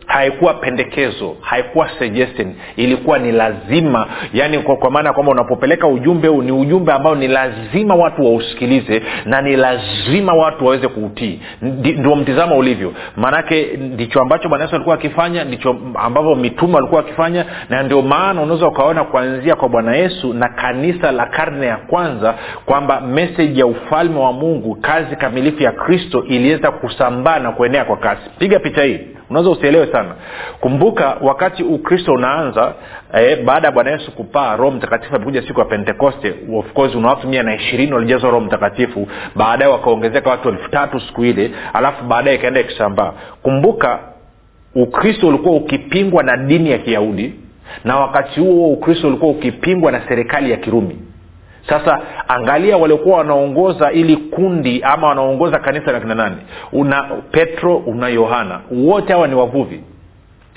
haikuwa 0.06 0.54
pendekezo 0.54 1.36
haikuwa 1.42 1.90
suggestion. 2.00 2.54
Ilikuwa 2.76 3.20
ni 3.20 3.32
lazima 3.32 4.08
yani 4.34 4.60
kwa, 4.60 4.76
kwa 4.78 4.92
maana 4.92 5.14
kwamba 5.14 5.32
unapopeleka 5.32 5.88
ujumbe 5.88 6.28
huu 6.28 6.42
ni 6.42 6.52
ujumbe 6.52 6.92
ambao 6.92 7.16
ni 7.16 7.28
lazima 7.28 7.96
watu 7.96 8.26
wausikilize 8.26 9.02
na 9.26 9.42
ni 9.42 9.56
lazima 9.56 10.34
watu 10.34 10.66
waweze 10.66 10.88
kuutii. 10.88 11.40
Ndio 11.62 12.16
mtizamo 12.16 12.58
ulivyo. 12.58 12.94
Maanake 13.16 13.78
ndicho 13.78 14.22
ambacho 14.22 14.50
bwana 14.50 14.64
yesu 14.64 14.76
alikuwa 14.76 14.96
akifanya 14.96 15.44
ndicho 15.44 15.76
ambavyo 15.96 16.36
mitume 16.36 16.76
walikuwa 16.76 17.02
wakifanya 17.02 17.46
na 17.70 17.84
ndio 17.84 18.02
maana 18.02 18.42
unaweza 18.42 18.68
ukaona 18.68 19.04
kuanzia 19.04 19.56
kwa 19.56 19.70
bwana 19.70 19.96
yesu 19.96 20.34
na 20.34 20.50
kanisa 20.50 21.12
la 21.12 21.26
karne 21.26 21.66
ya 21.66 21.78
kwanza 21.78 22.36
kwamba 22.66 23.02
meseji 23.02 23.60
ya 23.60 23.66
ufalme 23.66 24.20
wa 24.20 24.34
mungu 24.34 24.76
kazi 24.76 25.16
kamilifu 25.16 25.64
ya 25.64 25.72
kristo 25.72 26.24
iliweza 26.28 26.72
kusambaa 26.72 27.40
na 27.40 27.52
kuenea 27.52 27.86
kwa 27.86 27.98
kasi. 27.98 28.22
Piga 28.40 28.60
picha 28.60 28.84
hii 28.84 29.00
unaweza 29.30 29.50
usielewe 29.52 29.88
sana. 29.92 30.16
Kumbuka 30.60 31.18
wakati 31.22 31.64
ukristo 31.64 32.14
unaanza 32.14 32.74
eh, 33.14 33.44
baada 33.44 33.68
ya 33.68 33.72
bwana 33.72 33.92
yesu 33.92 34.12
kupaa 34.12 34.56
roho 34.56 34.72
mtakatifu 34.72 35.16
amekuja 35.16 35.42
siku 35.48 35.60
ya 35.60 35.66
pentekoste. 35.66 36.36
Of 36.56 36.74
course 36.74 36.96
una 36.96 37.08
watu 37.08 37.28
mia 37.28 37.44
na 37.44 37.56
ishirini 37.56 37.94
walijazwa 37.94 38.30
roho 38.32 38.46
mtakatifu. 38.46 39.08
Baadaye 39.36 39.72
wakaongezeka 39.72 40.30
watu 40.30 40.50
elfu 40.50 40.70
tatu 40.70 41.00
siku 41.00 41.26
ile 41.26 41.52
alafu 41.74 42.04
baadaye 42.06 42.36
ikaenda 42.36 42.60
ikisambaa. 42.62 43.14
Kumbuka 43.44 44.00
ukristo 44.76 45.28
ulikuwa 45.28 45.56
ukipingwa 45.56 46.24
na 46.24 46.38
dini 46.38 46.72
ya 46.72 46.78
kiyahudi 46.78 47.34
na 47.84 47.98
wakati 48.00 48.40
huo 48.40 48.70
ukristo 48.74 49.08
ulikuwa 49.08 49.32
ukipingwa 49.32 49.92
na 49.92 50.02
serikali 50.08 50.52
ya 50.52 50.58
kirumi 50.58 50.98
sasa 51.70 52.00
angalia 52.28 52.78
waliokuwa 52.78 53.18
wanaongoza 53.18 53.92
ili 53.92 54.18
kundi 54.18 54.84
ama 54.84 55.08
wanaongoza 55.08 55.60
kanisa 55.60 55.92
la 55.92 56.00
kina 56.00 56.16
nani. 56.16 56.36
Una 56.72 57.04
petro 57.32 57.78
una 57.78 58.08
yohana. 58.08 58.60
Wote 58.72 59.14
hawa 59.14 59.28
ni 59.28 59.36
wavuvi. 59.36 59.84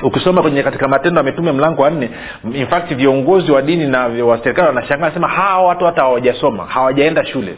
Ukisoma 0.02 0.42
kwenye 0.42 0.62
katika 0.62 0.88
matendo 0.88 1.18
ya 1.20 1.24
mitume 1.24 1.52
mlango 1.52 1.82
wa 1.82 1.90
nne 1.90 2.10
infact 2.54 2.94
viongozi 2.94 3.52
wa 3.52 3.62
dini 3.62 3.86
na 3.86 4.06
wa 4.06 4.38
serikali 4.38 4.68
wanashangaa 4.68 5.06
nasema 5.08 5.28
hawa 5.28 5.66
watu 5.66 5.84
hata 5.84 6.02
hawajasoma 6.02 6.66
hawajaenda 6.66 7.24
shule. 7.24 7.54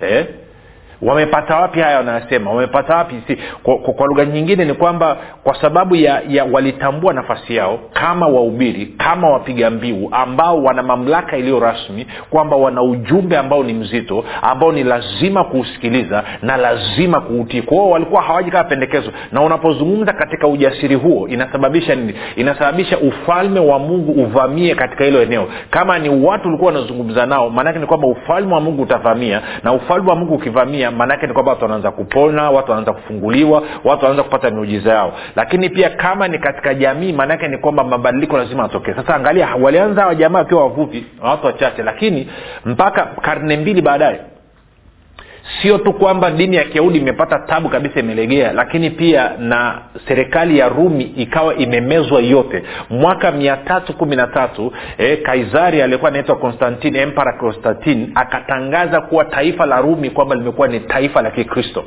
Eh? 0.00 0.26
Wamepata 1.02 1.56
wapi 1.56 1.80
haya 1.80 1.96
wanayosema? 1.96 2.50
Wamepata 2.50 2.96
wapi? 2.96 3.14
Si, 3.26 3.38
kwa, 3.62 3.78
kwa, 3.78 4.06
lugha 4.06 4.24
nyingine 4.24 4.64
ni 4.64 4.74
kwamba 4.74 5.16
kwa 5.44 5.60
sababu 5.60 5.96
ya, 5.96 6.22
ya 6.28 6.44
walitambua 6.44 7.12
nafasi 7.12 7.56
yao 7.56 7.78
kama 7.92 8.26
wahubiri 8.26 8.86
kama 8.86 9.30
wapiga 9.30 9.70
mbiu 9.70 10.08
ambao 10.12 10.62
wana 10.62 10.82
mamlaka 10.82 11.36
iliyo 11.36 11.60
rasmi 11.60 12.06
kwamba 12.30 12.56
wana 12.56 12.82
ujumbe 12.82 13.36
ambao 13.36 13.64
ni 13.64 13.72
mzito 13.72 14.24
ambao 14.42 14.72
ni 14.72 14.84
lazima 14.84 15.44
kuusikiliza 15.44 16.24
na 16.42 16.56
lazima 16.56 17.20
kuutii. 17.20 17.62
Kwao 17.62 17.90
walikuwa 17.90 18.22
hawaji 18.22 18.50
kama 18.50 18.64
pendekezo. 18.64 19.12
Na 19.32 19.42
unapozungumza 19.42 20.12
katika 20.12 20.48
ujasiri 20.48 20.94
huo 20.94 21.28
inasababisha 21.28 21.94
nini? 21.94 22.14
Inasababisha 22.36 22.98
ufalme 22.98 23.60
wa 23.60 23.78
mungu 23.78 24.12
uvamie 24.22 24.74
katika 24.74 25.04
hilo 25.04 25.22
eneo. 25.22 25.48
Kama 25.70 25.98
ni 25.98 26.08
watu 26.08 26.48
ulikuwa 26.48 26.72
wanazungumza 26.72 27.26
nao 27.26 27.50
maanake 27.50 27.78
ni 27.78 27.86
kwamba 27.86 28.08
ufalme 28.08 28.54
wa 28.54 28.60
mungu 28.60 28.82
utavamia 28.82 29.42
na 29.64 29.72
ufalme 29.72 30.10
wa 30.10 30.16
mungu 30.16 30.34
ukivamia 30.34 30.87
maanaake 30.90 31.26
ni 31.26 31.32
kwamba 31.32 31.52
watu 31.52 31.64
wanaanza 31.64 31.90
kupona 31.90 32.50
watu 32.50 32.70
wanaanza 32.70 32.92
kufunguliwa 32.92 33.62
watu 33.84 34.04
wanaanza 34.04 34.22
kupata 34.22 34.50
miujiza 34.50 34.94
yao. 34.94 35.12
Lakini 35.36 35.68
pia 35.68 35.90
kama 35.90 36.28
ni 36.28 36.38
katika 36.38 36.74
jamii 36.74 37.12
maanaake 37.12 37.48
ni 37.48 37.58
kwamba 37.58 37.84
mabadiliko 37.84 38.38
lazima 38.38 38.64
atokee 38.64 38.94
sasa 38.94 39.14
angalia 39.14 39.48
walianza 39.60 40.00
hawa 40.02 40.14
jamaa 40.14 40.38
wakiwa 40.38 40.62
wavuvi 40.62 41.06
watu 41.22 41.46
wachache 41.46 41.82
lakini 41.82 42.28
mpaka 42.64 43.04
karne 43.06 43.56
mbili 43.56 43.82
baadaye 43.82 44.20
sio 45.62 45.78
tu 45.78 45.92
kwamba 45.92 46.30
dini 46.30 46.56
ya 46.56 46.64
kiyahudi 46.64 46.98
imepata 46.98 47.38
tabu 47.38 47.68
kabisa 47.68 48.00
imelegea 48.00 48.52
lakini 48.52 48.90
pia 48.90 49.32
na 49.38 49.78
serikali 50.08 50.58
ya 50.58 50.68
rumi 50.68 51.04
ikawa 51.04 51.54
imemezwa 51.56 52.20
yote. 52.20 52.62
Mwaka 52.90 53.32
mia 53.32 53.56
tatu 53.56 53.92
kumi 53.92 54.16
na 54.16 54.26
tatu 54.26 54.72
eh, 54.98 55.22
kaisari 55.22 55.82
aliyekuwa 55.82 56.10
anaitwa 56.10 56.36
konstantin 56.36 56.96
empara 56.96 57.32
constantin 57.38 58.12
akatangaza 58.14 59.00
kuwa 59.00 59.24
taifa 59.24 59.66
la 59.66 59.80
rumi 59.80 60.10
kwamba 60.10 60.34
limekuwa 60.34 60.68
ni 60.68 60.80
taifa 60.80 61.22
la 61.22 61.30
kikristo 61.30 61.84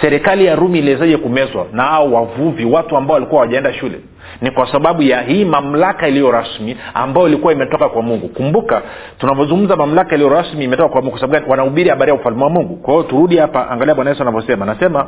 serikali 0.00 0.46
ya 0.46 0.54
rumi 0.56 0.78
iliwezaje 0.78 1.16
kumezwa 1.16 1.66
na 1.72 1.90
ao 1.90 2.12
wavuvi 2.12 2.64
watu 2.64 2.96
ambao 2.96 3.14
walikuwa 3.14 3.40
hawajaenda 3.40 3.72
shule? 3.72 4.00
Ni 4.40 4.50
kwa 4.50 4.72
sababu 4.72 5.02
ya 5.02 5.20
hii 5.22 5.44
mamlaka 5.44 6.08
iliyo 6.08 6.30
rasmi 6.30 6.76
ambayo 6.94 7.28
ilikuwa 7.28 7.52
imetoka 7.52 7.88
kwa 7.88 8.02
mungu. 8.02 8.28
Kumbuka 8.28 8.82
tunavyozungumza 9.18 9.76
mamlaka 9.76 10.14
iliyo 10.14 10.28
rasmi 10.30 10.64
imetoka 10.64 10.88
kwa 10.88 11.02
mungu 11.02 11.16
sababu 11.18 11.32
gani? 11.32 11.46
Wanahubiri 11.50 11.90
habari 11.90 12.10
ya 12.10 12.14
ufalme 12.14 12.44
wa 12.44 12.50
mungu. 12.50 12.76
Kwa 12.76 12.94
hiyo 12.94 13.06
turudi 13.06 13.36
hapa 13.36 13.70
angalia 13.70 13.94
bwana 13.94 14.10
yesu 14.10 14.22
anavyosema. 14.22 14.64
Anasema 14.64 15.06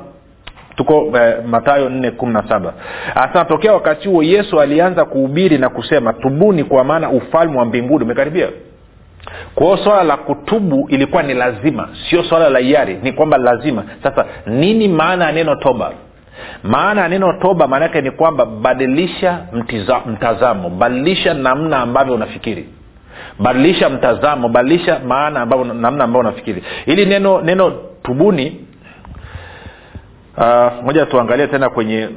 tuko 0.76 1.12
eh, 1.18 1.34
matayo 1.46 1.88
nne 1.88 2.10
kumi 2.10 2.32
na 2.32 2.48
saba. 2.48 2.72
Anasema 3.14 3.44
tokea 3.44 3.72
wakati 3.72 4.08
huo 4.08 4.22
yesu 4.22 4.60
alianza 4.60 5.04
kuhubiri 5.04 5.58
na 5.58 5.68
kusema 5.68 6.12
tubuni 6.12 6.64
kwa 6.64 6.84
maana 6.84 7.10
ufalme 7.10 7.58
wa 7.58 7.64
mbinguni 7.64 8.04
umekaribia 8.04 8.48
kwa 9.54 9.66
hiyo 9.66 9.76
swala 9.84 10.02
la 10.02 10.16
kutubu 10.16 10.86
ilikuwa 10.88 11.22
ni 11.22 11.34
lazima 11.34 11.88
sio 12.10 12.24
swala 12.24 12.48
la 12.50 12.58
hiari 12.58 12.98
ni 13.02 13.12
kwamba 13.12 13.38
lazima. 13.38 13.84
Sasa 14.02 14.24
nini 14.46 14.88
maana 14.88 15.24
ya 15.24 15.32
neno 15.32 15.56
toba? 15.56 15.92
Maana 16.62 17.00
ya 17.00 17.08
neno 17.08 17.32
toba 17.32 17.66
maanaake 17.66 18.00
ni 18.00 18.10
kwamba 18.10 18.46
badilisha 18.46 19.38
mtiza, 19.52 20.00
mtazamo 20.06 20.70
badilisha 20.70 21.34
namna 21.34 21.78
ambavyo 21.78 22.14
unafikiri. 22.14 22.68
Badilisha 23.38 23.88
mtazamo 23.90 24.48
badilisha 24.48 24.98
maana 25.06 25.40
ambavyo 25.40 25.64
namna 25.64 26.04
ambavyo 26.04 26.20
unafikiri. 26.28 26.62
Ili 26.86 27.06
neno 27.06 27.40
neno 27.40 27.70
tubuni 28.02 28.63
moja 30.82 31.02
uh, 31.02 31.08
tuangalie 31.08 31.46
tena 31.46 31.68
kwenye 31.70 32.08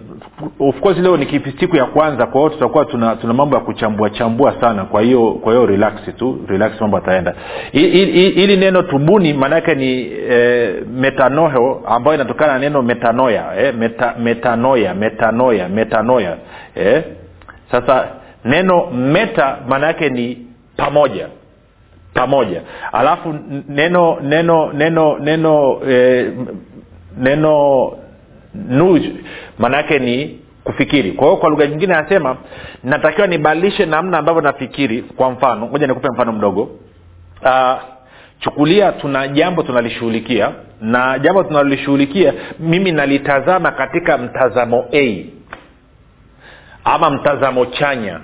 of 0.59 0.79
course 0.79 0.97
leo 0.97 1.17
ni 1.17 1.41
siku 1.59 1.75
ya 1.75 1.86
kwanza 1.86 2.25
kwa 2.25 2.41
hiyo 2.41 2.50
tutakuwa 2.53 2.86
tuna, 2.86 3.15
tuna 3.15 3.33
mambo 3.33 3.55
ya 3.55 3.62
kuchambua 3.62 4.09
chambua 4.09 4.62
sana 4.62 4.86
kwa 4.86 5.01
hiyo 5.01 5.31
kwa 5.31 5.53
hiyo 5.53 5.65
relax 5.65 5.93
tu 6.17 6.39
relax 6.47 6.81
mambo 6.81 6.97
ataenda 6.97 7.33
ili 7.71 8.57
neno 8.57 8.81
tubuni 8.81 9.33
maanaake 9.33 9.75
ni 9.75 10.12
e, 10.31 10.74
metanoho 10.93 11.81
ambayo 11.88 12.15
inatokana 12.15 12.53
na 12.53 12.59
neno 12.59 12.81
metanoya 12.81 13.45
e, 13.59 13.71
meta, 13.71 14.15
metanoya 14.19 14.93
metanoya 14.95 15.69
metanoya 15.69 16.38
e, 16.75 17.03
sasa 17.71 18.07
neno 18.45 18.86
meta 18.91 19.57
maana 19.67 19.88
yake 19.88 20.09
ni 20.09 20.38
pamoja 20.77 21.27
pamoja. 22.13 22.62
Alafu 22.91 23.36
neno 23.69 24.17
neno 24.21 24.74
neno 24.74 25.17
neno 25.19 25.79
e, 25.89 26.31
neno 27.17 27.91
maanaake 29.59 29.99
ni 29.99 30.39
kufikiri. 30.63 31.11
Kwa 31.11 31.27
hiyo 31.27 31.37
kwa 31.37 31.49
lugha 31.49 31.67
nyingine 31.67 31.93
anasema 31.95 32.37
natakiwa 32.83 33.27
nibadilishe 33.27 33.85
namna 33.85 34.17
ambavyo 34.17 34.41
nafikiri 34.41 35.01
kwa 35.01 35.31
mfano 35.31 35.67
moja 35.67 35.87
nikupe 35.87 36.07
mfano 36.13 36.31
mdogo. 36.31 36.61
Uh, 37.45 37.77
chukulia 38.39 38.91
tuna 38.91 39.27
jambo 39.27 39.63
tunalishughulikia 39.63 40.51
na 40.81 41.19
jambo 41.19 41.43
tunalolishughulikia 41.43 42.33
mimi 42.59 42.91
nalitazama 42.91 43.71
katika 43.71 44.17
mtazamo 44.17 44.85
a 44.93 45.23
ama 46.83 47.09
mtazamo 47.09 47.65
chanya 47.65 48.19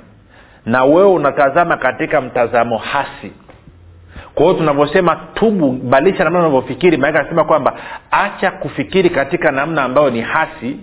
na 0.65 0.83
wewe 0.83 1.09
unatazama 1.09 1.77
katika 1.77 2.21
mtazamo 2.21 2.77
hasi 2.77 3.31
kwa 4.35 4.45
hiyo 4.45 4.57
tunavyosema 4.57 5.15
tubu 5.33 5.71
badilisha 5.71 6.23
namna 6.23 6.39
unavyofikiri 6.39 6.97
maanake 6.97 7.19
anasema 7.19 7.43
kwamba 7.43 7.75
acha 8.11 8.51
kufikiri 8.51 9.09
katika 9.09 9.51
namna 9.51 9.83
ambayo 9.83 10.09
ni 10.09 10.21
hasi 10.21 10.77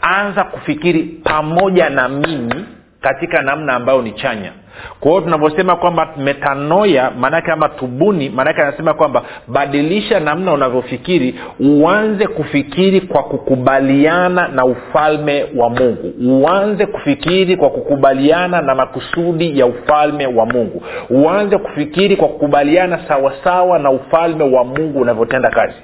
anza 0.00 0.44
kufikiri 0.44 1.02
pamoja 1.02 1.90
na 1.90 2.08
mimi 2.08 2.64
katika 3.06 3.42
namna 3.42 3.74
ambayo 3.74 4.02
ni 4.02 4.12
chanya. 4.12 4.52
Kwa 5.00 5.10
hiyo 5.10 5.20
tunavyosema 5.22 5.76
kwamba 5.76 6.08
metanoya 6.16 7.10
maanake 7.20 7.52
ama 7.52 7.68
tubuni 7.68 8.28
maanake 8.28 8.62
anasema 8.62 8.94
kwamba 8.94 9.22
badilisha 9.48 10.20
namna 10.20 10.52
unavyofikiri 10.52 11.34
uanze 11.60 12.26
kufikiri 12.26 13.00
kwa 13.00 13.22
kukubaliana 13.22 14.48
na 14.48 14.64
ufalme 14.64 15.46
wa 15.56 15.70
mungu. 15.70 16.12
Uanze 16.28 16.86
kufikiri 16.86 17.56
kwa 17.56 17.70
kukubaliana 17.70 18.62
na 18.62 18.74
makusudi 18.74 19.58
ya 19.58 19.66
ufalme 19.66 20.26
wa 20.26 20.46
mungu. 20.46 20.82
Uanze 21.10 21.58
kufikiri 21.58 22.16
kwa 22.16 22.28
kukubaliana 22.28 22.98
sawasawa 23.08 23.78
na 23.78 23.90
ufalme 23.90 24.44
wa 24.56 24.64
mungu 24.64 25.00
unavyotenda 25.00 25.50
kazi. 25.50 25.76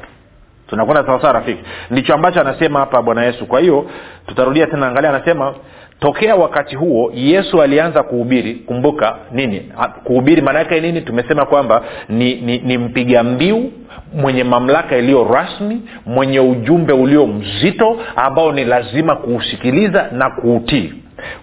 Tunakwenda 0.66 1.06
sawasawa 1.06 1.32
rafiki? 1.32 1.60
Ndicho 1.90 2.14
ambacho 2.14 2.40
anasema 2.40 2.80
hapa 2.80 3.02
bwana 3.02 3.24
yesu. 3.24 3.46
Kwa 3.46 3.60
hiyo 3.60 3.86
tutarudia 4.26 4.66
tena 4.66 4.86
angalia 4.88 5.10
anasema 5.10 5.54
tokea 6.02 6.36
wakati 6.36 6.76
huo 6.76 7.12
yesu 7.14 7.62
alianza 7.62 8.02
kuhubiri. 8.02 8.54
Kumbuka 8.54 9.16
nini? 9.32 9.72
Kuhubiri 10.04 10.42
maanaake 10.42 10.80
nini? 10.80 11.00
Tumesema 11.00 11.46
kwamba 11.46 11.82
ni, 12.08 12.34
ni, 12.34 12.58
ni 12.58 12.78
mpiga 12.78 13.22
mbiu 13.22 13.72
mwenye 14.14 14.44
mamlaka 14.44 14.96
iliyo 14.96 15.24
rasmi 15.34 15.80
mwenye 16.06 16.40
ujumbe 16.40 16.92
ulio 16.92 17.26
mzito 17.26 18.00
ambao 18.16 18.52
ni 18.52 18.64
lazima 18.64 19.16
kuusikiliza 19.16 20.08
na 20.12 20.30
kuutii. 20.30 20.92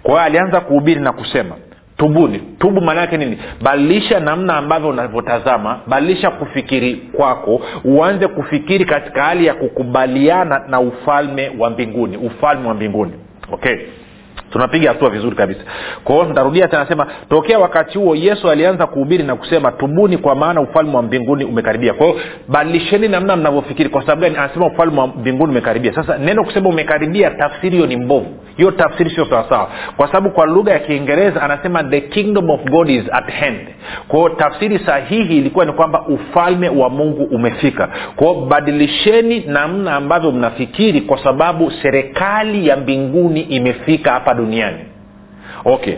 Kwa 0.03 0.11
hiyo 0.11 0.23
alianza 0.23 0.61
kuhubiri 0.61 0.99
na 1.01 1.11
kusema 1.11 1.55
tubuni. 1.97 2.39
Tubu 2.59 2.81
maana 2.81 3.01
yake 3.01 3.17
nini? 3.17 3.37
Badilisha 3.61 4.19
namna 4.19 4.57
ambavyo 4.57 4.89
unavyotazama 4.89 5.79
badilisha 5.87 6.31
kufikiri 6.31 6.95
kwako 6.95 7.61
uanze 7.83 8.27
kufikiri 8.27 8.85
katika 8.85 9.23
hali 9.23 9.45
ya 9.45 9.53
kukubaliana 9.53 10.61
na 10.67 10.79
ufalme 10.79 11.51
wa 11.59 11.69
mbinguni 11.69 12.17
ufalme 12.17 12.67
wa 12.67 12.73
mbinguni. 12.73 13.11
Okay 13.51 13.75
tunapiga 14.51 14.89
hatua 14.89 15.10
vizuri 15.10 15.36
kabisa. 15.36 15.60
Kwa 16.03 16.15
hiyo 16.15 16.27
nitarudia 16.27 16.68
tena 16.68 16.86
sema 16.86 17.08
tokea 17.29 17.60
wakati 17.60 17.98
huo 17.98 18.15
yesu 18.15 18.50
alianza 18.50 18.88
kuhubiri 18.88 19.24
na 19.24 19.36
kusema 19.36 19.72
tubuni 19.72 20.18
kwa 20.18 20.36
maana 20.36 20.62
ufalme 20.62 20.96
wa 20.96 21.01
mbinguni 21.01 21.46
umekaribia. 21.46 21.94
Kwa 21.94 22.08
hiyo 22.08 22.20
badilisheni 22.48 23.08
namna 23.08 23.36
mnavyofikiri 23.36 23.89
kwa 23.89 24.01
sababu 24.01 24.22
gani? 24.22 24.36
Anasema 24.38 24.65
ufalme 24.68 25.00
wa 25.00 25.08
mbinguni 25.08 25.51
umekaribia. 25.51 25.94
Sasa 25.96 26.18
neno 26.18 26.44
kusema 26.44 26.70
umekaribia 26.70 27.29
tafsiri 27.32 27.75
hiyo 27.75 27.88
ni 27.88 27.98
mbovu. 27.98 28.27
Hiyo 28.58 28.72
tafsiri 28.72 29.10
sio 29.10 29.25
sawasawa 29.25 29.70
kwa 29.98 30.08
sababu 30.08 30.29
kwa 30.29 30.46
lugha 30.46 30.72
ya 30.72 30.79
kiingereza 30.79 31.41
anasema 31.41 31.84
the 31.84 32.01
kingdom 32.01 32.50
of 32.50 32.62
god 32.63 32.89
is 32.89 33.03
at 33.12 33.32
hand. 33.32 33.60
Kwa 34.08 34.29
tafsiri 34.29 34.79
sahihi 34.79 35.38
ilikuwa 35.38 35.65
ni 35.65 35.72
kwamba 35.72 36.01
ufalme 36.08 36.70
wa 36.70 36.89
mungu 36.89 37.24
umefika. 37.24 37.89
Kwa 38.15 38.36
badilisheni 38.36 39.39
namna 39.48 39.96
ambavyo 39.96 40.32
mnafikiri 40.32 41.01
kwa 41.01 41.24
sababu 41.24 41.72
serikali 41.72 42.68
ya 42.68 42.77
mbinguni 42.77 43.41
imefika 43.41 44.12
hapa 44.12 44.34
duniani. 44.39 44.79
Okay. 45.65 45.96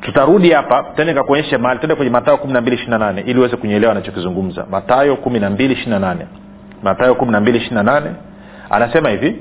Tutarudi 0.00 0.50
hapa 0.50 0.82
tende 0.96 1.14
kakuonyeshe 1.14 1.58
mahali 1.58 1.80
tende 1.80 1.94
kwenye 1.94 2.10
matayo 2.10 2.36
kumi 2.36 2.52
na 2.52 2.60
mbili 2.60 2.76
ishiri 2.76 2.90
na 2.90 2.98
nane 2.98 3.20
ili 3.20 3.38
uweze 3.38 3.56
kunyelewa 3.56 3.92
anachokizungumza. 3.92 4.66
Matayo 4.70 5.16
kumi 5.16 5.40
na 5.40 5.50
mbili 5.50 5.74
ishiri 5.74 5.90
na 5.90 5.98
nane. 5.98 6.26
Matayo 6.82 7.14
kumi 7.14 7.32
na 7.32 7.40
mbili 7.40 7.58
ishiri 7.58 7.74
na 7.74 7.82
nane 7.82 8.10
anasema 8.70 9.10
hivi 9.10 9.36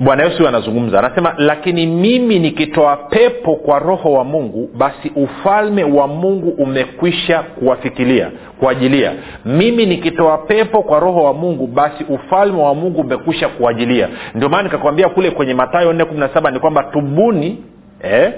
bwana 0.00 0.24
yesu 0.24 0.48
anazungumza 0.48 0.98
anasema 0.98 1.34
lakini 1.36 1.86
mimi 1.86 2.38
nikitoa 2.38 2.96
pepo 2.96 3.56
kwa 3.56 3.78
roho 3.78 4.12
wa 4.12 4.24
mungu 4.24 4.70
basi 4.76 5.12
ufalme 5.16 5.84
wa 5.84 6.08
mungu 6.08 6.48
umekwisha 6.48 7.42
kuwafikilia 7.42 8.30
kuajilia 8.60 9.12
mimi 9.44 9.86
nikitoa 9.86 10.38
pepo 10.38 10.82
kwa 10.82 11.00
roho 11.00 11.24
wa 11.24 11.34
mungu 11.34 11.66
basi 11.66 12.04
ufalme 12.04 12.62
wa 12.62 12.74
mungu 12.74 13.00
umekwisha 13.00 13.48
kuajilia 13.48 14.08
ndio 14.34 14.48
maana 14.48 14.62
nikakwambia 14.62 15.08
kule 15.08 15.30
kwenye 15.30 15.54
matayo 15.54 15.92
nne 15.92 16.04
kumi 16.04 16.20
na 16.20 16.28
saba 16.28 16.50
ni 16.50 16.58
kwamba 16.58 16.82
tubuni 16.82 17.64
eh? 18.02 18.32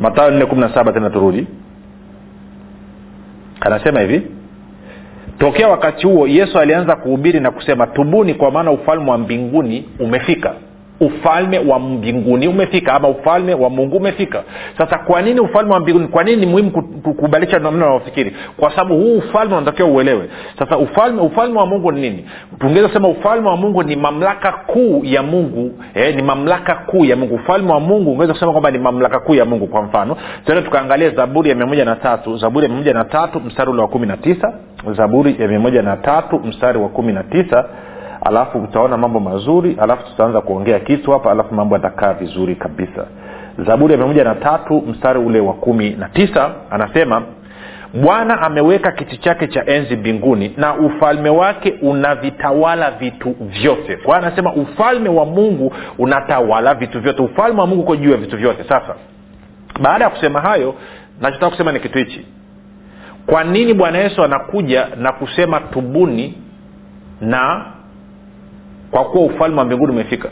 matayo 0.00 0.30
nne 0.30 0.46
kumi 0.46 0.60
na 0.60 0.74
saba 0.74 0.92
tena 0.92 1.10
turudi. 1.10 1.46
Anasema 3.60 4.00
hivi 4.00 4.22
tokea 5.38 5.68
wakati 5.68 6.06
huo 6.06 6.26
yesu 6.28 6.58
alianza 6.58 6.96
kuhubiri 6.96 7.40
na 7.40 7.50
kusema 7.50 7.86
tubuni 7.86 8.34
kwa 8.34 8.50
maana 8.50 8.70
ufalme 8.70 9.10
wa 9.10 9.18
mbinguni 9.18 9.88
umefika 9.98 10.54
ufalme 11.00 11.58
wa 11.58 11.78
mbinguni 11.78 12.48
umefika 12.48 12.94
ama 12.94 13.08
ufalme 13.08 13.54
wa 13.54 13.70
mungu 13.70 13.96
umefika. 13.96 14.42
Sasa 14.78 14.98
kwa 14.98 15.22
nini 15.22 15.40
ufalme 15.40 15.72
wa 15.72 15.80
mbinguni 15.80 16.08
kwa 16.08 16.24
nini 16.24 16.36
ni 16.40 16.46
muhimu 16.46 16.70
kukubalisha 17.02 17.58
namna 17.58 17.86
unaofikiri? 17.86 18.36
Kwa 18.56 18.70
sababu 18.70 18.94
huu 18.96 19.18
ufalme 19.18 19.54
unatakiwa 19.56 19.88
uelewe. 19.88 20.28
Sasa 20.58 20.78
ufalme 20.78 21.20
ufalme 21.22 21.58
wa 21.58 21.66
mungu 21.66 21.92
ni 21.92 22.00
nini? 22.00 22.24
Tungeweza 22.58 22.88
kusema 22.88 23.08
ufalme 23.08 23.48
wa 23.48 23.56
mungu 23.56 23.82
ni 23.82 23.96
mamlaka 23.96 24.52
kuu 24.52 25.00
ya 25.04 25.22
mungu 25.22 25.70
eh, 25.94 26.16
ni 26.16 26.22
mamlaka 26.22 26.74
kuu 26.74 27.04
ya 27.04 27.16
mungu. 27.16 27.34
Ufalme 27.34 27.72
wa 27.72 27.80
mungu 27.80 28.10
ungeweza 28.10 28.32
kusema 28.32 28.52
kwamba 28.52 28.70
ni 28.70 28.78
mamlaka 28.78 29.20
kuu 29.20 29.34
ya 29.34 29.44
mungu 29.44 29.66
kwa 29.66 29.82
mfano. 29.82 30.16
Tuende 30.44 30.62
tukaangalia 30.64 31.10
zaburi 31.10 31.50
ya 31.50 31.56
mia 31.56 31.84
na 31.84 31.96
tatu. 31.96 32.36
Zaburi 32.36 32.62
ya 32.64 32.68
mia 32.68 32.78
moja 32.78 32.94
na 32.94 33.04
tatu 33.04 33.40
mstari 33.40 33.70
ule 33.70 33.82
wa 33.82 33.88
kumi 33.88 34.06
na 34.06 34.16
tisa. 34.16 34.52
Zaburi 34.96 35.36
ya 35.38 35.48
mia 35.48 35.82
na 35.82 35.96
tatu 35.96 36.38
mstari 36.44 36.78
wa 36.78 36.88
kumi 36.88 37.12
na 37.12 37.22
tisa 37.22 37.64
alafu 38.26 38.58
utaona 38.58 38.96
mambo 38.96 39.20
mazuri 39.20 39.76
alafu 39.80 40.04
tutaanza 40.06 40.40
kuongea 40.40 40.80
kitu 40.80 41.10
hapa 41.12 41.30
alafu 41.30 41.54
mambo 41.54 41.74
yatakaa 41.74 42.12
vizuri 42.12 42.56
kabisa. 42.56 43.06
Zaburi 43.66 43.92
ya 43.92 43.98
miamoja 43.98 44.24
na 44.24 44.34
tatu 44.34 44.82
mstari 44.86 45.18
ule 45.18 45.40
wa 45.40 45.52
kumi 45.54 45.90
na 45.90 46.08
tisa 46.08 46.50
anasema 46.70 47.22
bwana 47.94 48.42
ameweka 48.42 48.92
kiti 48.92 49.16
chake 49.16 49.46
cha 49.46 49.66
enzi 49.66 49.96
mbinguni 49.96 50.54
na 50.56 50.74
ufalme 50.74 51.30
wake 51.30 51.74
unavitawala 51.82 52.90
vitu 52.90 53.34
vyote. 53.40 53.96
Kwa 53.96 54.16
hiyo 54.16 54.26
anasema 54.26 54.52
ufalme 54.54 55.08
wa 55.08 55.24
mungu 55.26 55.72
unatawala 55.98 56.74
vitu 56.74 57.00
vyote. 57.00 57.22
Ufalme 57.22 57.60
wa 57.60 57.66
mungu 57.66 57.82
uko 57.82 57.96
juu 57.96 58.10
ya 58.10 58.16
vitu 58.16 58.36
vyote. 58.36 58.64
Sasa 58.68 58.94
baada 59.80 60.04
ya 60.04 60.10
kusema 60.10 60.40
hayo 60.40 60.74
nachotaka 61.20 61.50
kusema 61.50 61.72
ni 61.72 61.80
kitu 61.80 61.98
hichi. 61.98 62.26
Kwa 63.26 63.44
nini 63.44 63.74
bwana 63.74 63.98
yesu 63.98 64.24
anakuja 64.24 64.86
na 64.96 65.12
kusema 65.12 65.60
tubuni 65.60 66.34
na 67.20 67.64
kwa 68.90 69.04
kuwa 69.04 69.24
ufalme 69.24 69.58
wa 69.58 69.64
mbinguni 69.64 69.92
umefika. 69.92 70.28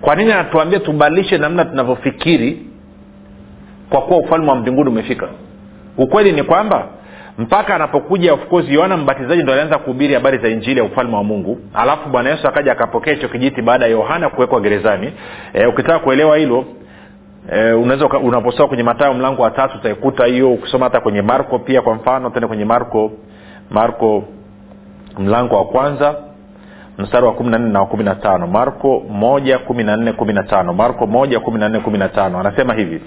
Kwa 0.00 0.14
nini 0.14 0.32
anatuambia 0.32 0.80
tubadilishe 0.80 1.38
namna 1.38 1.64
tunavyofikiri? 1.64 2.66
Kwa 3.90 4.00
kuwa 4.02 4.18
ufalme 4.18 4.50
wa 4.50 4.56
mbinguni 4.56 4.90
umefika. 4.90 5.28
Ukweli 5.98 6.32
ni 6.32 6.42
kwamba 6.42 6.86
mpaka 7.38 7.74
anapokuja 7.74 8.34
of 8.34 8.40
yohana 8.68 8.96
mbatizaji 8.96 9.42
ndo 9.42 9.52
alianza 9.52 9.78
kuhubiri 9.78 10.14
habari 10.14 10.38
za 10.38 10.48
injili 10.48 10.78
ya 10.78 10.84
ufalme 10.84 11.16
wa 11.16 11.24
mungu. 11.24 11.58
Alafu 11.74 12.08
bwana 12.08 12.30
yesu 12.30 12.48
akaja 12.48 12.72
akapokea 12.72 13.14
hicho 13.14 13.28
kijiti 13.28 13.62
baada 13.62 13.84
ya 13.84 13.90
yohana 13.90 14.28
kuwekwa 14.30 14.60
gerezani. 14.60 15.12
E, 15.52 15.66
ukitaka 15.66 15.98
kuelewa 15.98 16.36
hilo 16.36 16.64
e, 17.52 17.72
unaweza 17.72 18.06
unaposoma 18.06 18.68
kwenye 18.68 18.82
matayo 18.82 19.14
mlango 19.14 19.42
wa 19.42 19.50
tatu 19.50 19.78
utaikuta 19.78 20.26
hiyo 20.26 20.52
ukisoma 20.52 20.84
hata 20.86 21.00
kwenye 21.00 21.22
marko 21.22 21.58
pia 21.58 21.82
kwa 21.82 21.94
mfano 21.94 22.30
tende 22.30 22.46
kwenye 22.46 22.64
marko 22.64 23.12
marko 23.70 24.24
mlango 25.18 25.56
wa 25.56 25.64
kwanza 25.64 26.14
mstari 26.98 27.26
wa 27.26 27.32
kumi 27.32 27.50
na 27.50 27.58
nne 27.58 27.70
na 27.70 27.80
wa 27.80 27.86
kumi 27.86 28.04
na 28.04 28.14
tano. 28.14 28.46
Marko 28.46 29.00
moja 29.10 29.58
kumi 29.58 29.84
na 29.84 29.96
nne 29.96 30.12
kumi 30.12 30.32
na 30.32 30.42
tano. 30.42 30.72
Marko 30.74 31.06
moja 31.06 31.40
kumi 31.40 31.58
na 31.60 31.68
nne 31.68 31.80
kumi 31.80 31.98
na 31.98 32.08
tano. 32.08 32.40
Anasema 32.40 32.74
hivi 32.74 33.00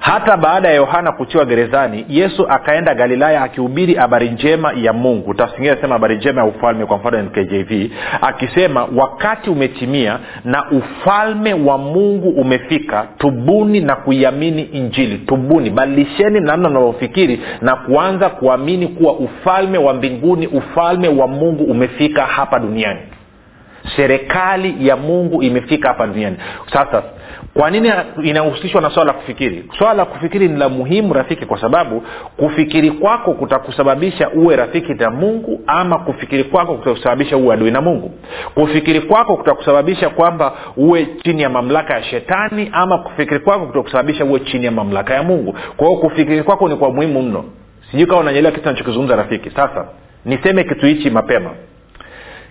hata 0.00 0.36
baada 0.36 0.68
ya 0.68 0.74
yohana 0.74 1.12
kutiwa 1.12 1.44
gerezani 1.44 2.04
yesu 2.08 2.46
akaenda 2.48 2.94
galilaya 2.94 3.42
akihubiri 3.42 3.94
habari 3.94 4.30
njema 4.30 4.72
ya 4.76 4.92
mungu. 4.92 5.34
Tafsingine 5.34 5.76
sema 5.80 5.92
habari 5.94 6.16
njema 6.16 6.40
ya 6.40 6.46
ufalme 6.46 6.86
kwa 6.86 6.96
mfano 6.96 7.22
nkjv 7.22 7.90
akisema 8.20 8.88
wakati 8.96 9.50
umetimia 9.50 10.18
na 10.44 10.70
ufalme 10.70 11.54
wa 11.54 11.78
mungu 11.78 12.28
umefika 12.28 13.06
tubuni 13.18 13.80
na 13.80 13.96
kuiamini 13.96 14.62
injili. 14.62 15.18
Tubuni 15.18 15.70
badilisheni 15.70 16.40
namna 16.40 16.68
unavyofikiri 16.68 17.40
na 17.62 17.76
kuanza 17.76 18.28
kuamini 18.28 18.86
kuwa 18.88 19.12
ufalme 19.12 19.78
wa 19.78 19.94
mbinguni 19.94 20.46
ufalme 20.46 21.08
wa 21.08 21.26
mungu 21.28 21.64
umefika 21.64 22.22
hapa 22.26 22.58
duniani 22.58 23.00
serikali 23.96 24.88
ya 24.88 24.96
mungu 24.96 25.42
imefika 25.42 25.88
hapa 25.88 26.06
duniani. 26.06 26.36
Sasa 26.72 27.02
kwa 27.54 27.70
nini 27.70 27.92
inahusishwa 28.22 28.80
na 28.80 28.90
swala 28.90 29.12
la 29.12 29.18
kufikiri? 29.18 29.64
Swala 29.78 29.94
la 29.94 30.04
kufikiri 30.04 30.48
ni 30.48 30.56
la 30.58 30.68
muhimu 30.68 31.12
rafiki 31.14 31.46
kwa 31.46 31.60
sababu 31.60 32.02
kufikiri 32.36 32.90
kwako 32.90 33.32
kutakusababisha 33.34 34.30
uwe 34.30 34.56
rafiki 34.56 34.94
na 34.94 35.10
mungu 35.10 35.60
ama 35.66 35.98
kufikiri 35.98 36.44
kwako 36.44 36.74
kutakusababisha 36.74 37.36
uwe 37.36 37.54
adui 37.54 37.70
na 37.70 37.80
mungu. 37.80 38.10
Kufikiri 38.54 39.00
kwako 39.00 39.36
kutakusababisha 39.36 40.08
kwamba 40.08 40.52
uwe 40.76 41.06
chini 41.22 41.42
ya 41.42 41.48
mamlaka 41.48 41.94
ya 41.94 42.02
shetani 42.02 42.68
ama 42.72 42.98
kufikiri 42.98 43.40
kwako 43.40 43.66
kutakusababisha 43.66 44.24
uwe 44.24 44.40
chini 44.40 44.64
ya 44.64 44.70
mamlaka 44.72 45.14
ya 45.14 45.22
mungu. 45.22 45.54
Kwa 45.76 45.86
hiyo 45.88 46.00
kufikiri 46.00 46.42
kwako 46.42 46.68
ni 46.68 46.76
kwa 46.76 46.90
muhimu 46.90 47.22
mno. 47.22 47.44
Sijui 47.90 48.06
kama 48.06 48.20
unanyelewa 48.20 48.52
kitu 48.54 48.68
nachokizungumza 48.68 49.16
rafiki. 49.16 49.50
Sasa 49.50 49.88
niseme 50.24 50.64
kitu 50.64 50.86
hichi 50.86 51.10
mapema 51.10 51.50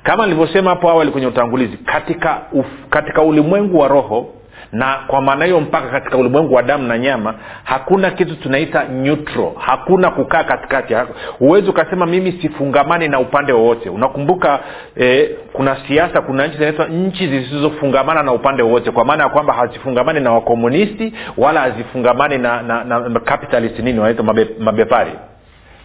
kama 0.03 0.23
nilivyosema 0.25 0.69
hapo 0.69 0.89
awali 0.89 1.12
kwenye 1.12 1.27
utangulizi 1.27 1.77
katika, 1.77 2.41
uf, 2.51 2.65
katika 2.89 3.21
ulimwengu 3.21 3.79
wa 3.79 3.88
roho 3.88 4.33
na 4.71 4.97
kwa 5.07 5.21
maana 5.21 5.45
hiyo 5.45 5.59
mpaka 5.62 5.88
katika 5.88 6.17
ulimwengu 6.17 6.53
wa 6.53 6.63
damu 6.63 6.88
na 6.88 6.97
nyama 6.97 7.35
hakuna 7.63 8.12
kitu 8.12 8.35
tunaita 8.35 8.83
neutral. 8.83 9.51
Hakuna 9.59 10.12
kukaa 10.12 10.43
katikati 10.43 10.95
huwezi 11.39 11.69
ukasema 11.69 12.05
mimi 12.05 12.31
sifungamani 12.41 13.07
na 13.07 13.19
upande 13.19 13.53
wowote. 13.53 13.89
Unakumbuka 13.89 14.59
eh, 14.95 15.29
kuna 15.53 15.77
siasa 15.88 16.21
kuna 16.21 16.47
nchi 16.47 16.57
zinaitwa 16.57 16.85
nchi 16.88 17.27
zisizofungamana 17.27 18.23
na 18.23 18.33
upande 18.33 18.63
wowote 18.63 18.91
kwa 18.91 19.05
maana 19.05 19.23
ya 19.23 19.29
kwamba 19.29 19.53
hazifungamani 19.53 20.19
na 20.19 20.31
wakomunisti 20.33 21.13
wala 21.38 21.59
hazifungamani 21.62 22.38
na, 22.38 22.62
na, 22.62 22.83
na 22.83 23.19
capitalist 23.19 23.79
nini 23.79 23.99
wanaitwa 23.99 24.25
mabe, 24.25 24.47
mabepari. 24.59 25.12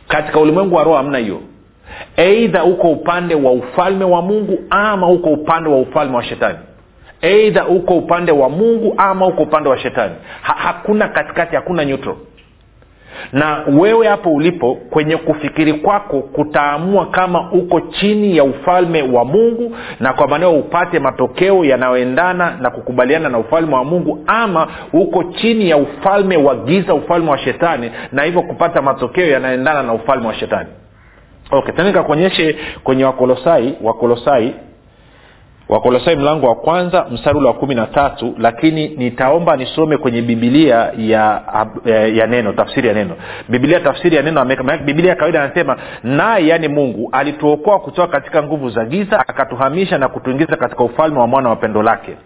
Katika 0.09 0.39
ulimwengu 0.41 0.75
wa 0.75 0.85
roho 0.85 0.97
hamna 0.97 1.19
hiyo 1.19 1.41
eidha 2.17 2.65
uko 2.65 2.91
upande 2.91 3.35
wa 3.35 3.53
ufalme 3.53 4.05
wa 4.05 4.23
mungu 4.23 4.59
ama 4.71 5.09
uko 5.09 5.31
upande 5.31 5.71
wa 5.71 5.79
ufalme 5.81 6.17
wa 6.17 6.23
shetani. 6.23 6.59
Eidha 7.23 7.67
uko 7.67 7.95
upande 7.97 8.33
wa 8.33 8.49
mungu 8.49 8.95
ama 8.97 9.27
uko 9.27 9.43
upande 9.43 9.69
wa 9.69 9.79
shetani. 9.79 10.15
Ha, 10.43 10.55
hakuna 10.59 11.09
katikati 11.09 11.57
hakuna 11.57 11.85
neutral. 11.85 12.17
Na 13.33 13.65
wewe 13.79 14.07
hapo 14.09 14.33
ulipo 14.33 14.75
kwenye 14.75 15.17
kufikiri 15.17 15.73
kwako 15.73 16.21
kutaamua 16.23 17.07
kama 17.07 17.53
uko 17.53 17.81
chini 17.81 18.37
ya 18.37 18.45
ufalme 18.45 19.03
wa 19.03 19.25
mungu 19.25 19.77
na 20.01 20.13
kwa 20.13 20.29
maneo 20.29 20.53
upate 20.53 20.99
matokeo 20.99 21.65
yanayoendana 21.65 22.57
na 22.61 22.71
kukubaliana 22.71 23.29
na 23.29 23.39
ufalme 23.39 23.75
wa 23.75 23.85
mungu 23.85 24.25
ama 24.27 24.69
uko 24.93 25.25
chini 25.25 25.71
ya 25.71 25.77
ufalme 25.77 26.37
wa 26.37 26.55
giza 26.57 26.95
ufalme 26.95 27.31
wa 27.31 27.39
shetani 27.39 27.91
na 28.13 28.23
hivyo 28.23 28.43
kupata 28.43 28.83
matokeo 28.83 29.27
yanayoendana 29.27 29.83
na 29.83 29.93
ufalme 29.93 30.27
wa 30.27 30.35
shetani 30.35 30.69
okay 31.51 31.75
tena 31.75 31.89
nikakuonyeshe 31.89 32.57
kwenye 32.85 33.05
wakolosai 33.05 33.75
wakolosai 33.83 34.55
wakolosai 35.69 36.17
mlango 36.17 36.47
wa 36.47 36.55
kwanza 36.55 37.07
mstari 37.11 37.39
ule 37.39 37.47
wa 37.47 37.55
kumi 37.55 37.75
na 37.75 37.87
tatu 37.87 38.35
lakini 38.39 38.89
nitaomba 38.89 39.57
nisome 39.57 39.97
kwenye 39.97 40.23
bibilia 40.23 40.93
ya, 40.99 41.43
ya, 41.85 42.07
ya 42.07 42.27
neno 42.27 42.53
tafsiri 42.53 42.89
ya 42.89 42.95
neno. 42.95 43.15
Bibilia 43.49 43.81
tafsiri 43.81 44.17
ya 44.17 44.23
neno 44.23 44.45
bibilia 44.85 45.11
ya 45.11 45.17
kawaida 45.17 45.43
anasema 45.43 45.77
naye 46.03 46.47
yaani 46.47 46.69
mungu 46.69 47.09
alituokoa 47.13 47.81
kutoka 47.81 48.09
katika 48.09 48.43
nguvu 48.43 48.71
za 48.71 48.85
giza 48.85 49.19
akatuhamisha 49.29 49.99
na 49.99 50.09
kutuingiza 50.09 50.57
katika 50.57 50.85
ufalme 50.85 51.19
wa 51.19 51.27
mwana 51.27 51.49
wa 51.49 51.57
pendo 51.57 51.83
lake. 51.83 52.17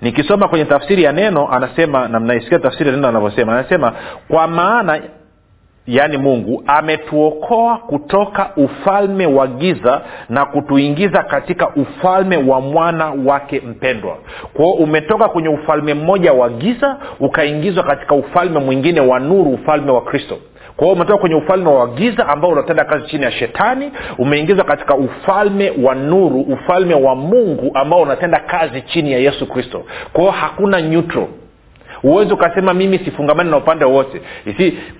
Nikisoma 0.00 0.48
kwenye 0.48 0.64
tafsiri 0.64 1.02
ya 1.02 1.12
neno 1.12 1.48
anasema 1.52 2.08
na 2.08 2.20
mnaisikia 2.20 2.58
tafsiri 2.58 2.90
ya 2.90 2.96
neno 2.96 3.08
anavyosema 3.08 3.52
anasema 3.52 3.92
kwa 4.28 4.46
maana 4.48 5.00
yaani 5.86 6.16
mungu 6.16 6.62
ametuokoa 6.66 7.76
kutoka 7.78 8.50
ufalme 8.56 9.26
wa 9.26 9.46
giza 9.46 10.00
na 10.28 10.44
kutuingiza 10.46 11.22
katika 11.22 11.68
ufalme 11.68 12.36
wa 12.36 12.60
mwana 12.60 13.12
wake 13.26 13.60
mpendwa. 13.66 14.16
Kwao 14.54 14.70
umetoka 14.72 15.28
kwenye 15.28 15.48
ufalme 15.48 15.94
mmoja 15.94 16.32
wa 16.32 16.48
giza 16.48 16.96
ukaingizwa 17.20 17.84
katika 17.84 18.14
ufalme 18.14 18.58
mwingine 18.60 19.00
wa 19.00 19.20
nuru 19.20 19.50
ufalme 19.50 19.92
wa 19.92 20.00
kristo. 20.02 20.38
Kwao 20.76 20.92
umetoka 20.92 21.18
kwenye 21.18 21.34
ufalme 21.36 21.68
wa 21.70 21.86
giza 21.86 22.28
ambao 22.28 22.50
unatenda 22.50 22.84
kazi 22.84 23.06
chini 23.06 23.24
ya 23.24 23.30
shetani 23.32 23.92
umeingizwa 24.18 24.64
katika 24.64 24.94
ufalme 24.96 25.72
wa 25.82 25.94
nuru 25.94 26.40
ufalme 26.40 26.94
wa 26.94 27.14
mungu 27.14 27.70
ambao 27.74 28.00
unatenda 28.02 28.38
kazi 28.40 28.82
chini 28.82 29.12
ya 29.12 29.18
yesu 29.18 29.46
kristo. 29.46 29.82
Kwao 30.12 30.30
hakuna 30.30 30.80
neutral 30.80 31.26
huwezi 32.02 32.32
ukasema 32.32 32.74
mimi 32.74 32.98
sifungamani 32.98 33.50
na 33.50 33.56
upande 33.56 33.84
wowote. 33.84 34.20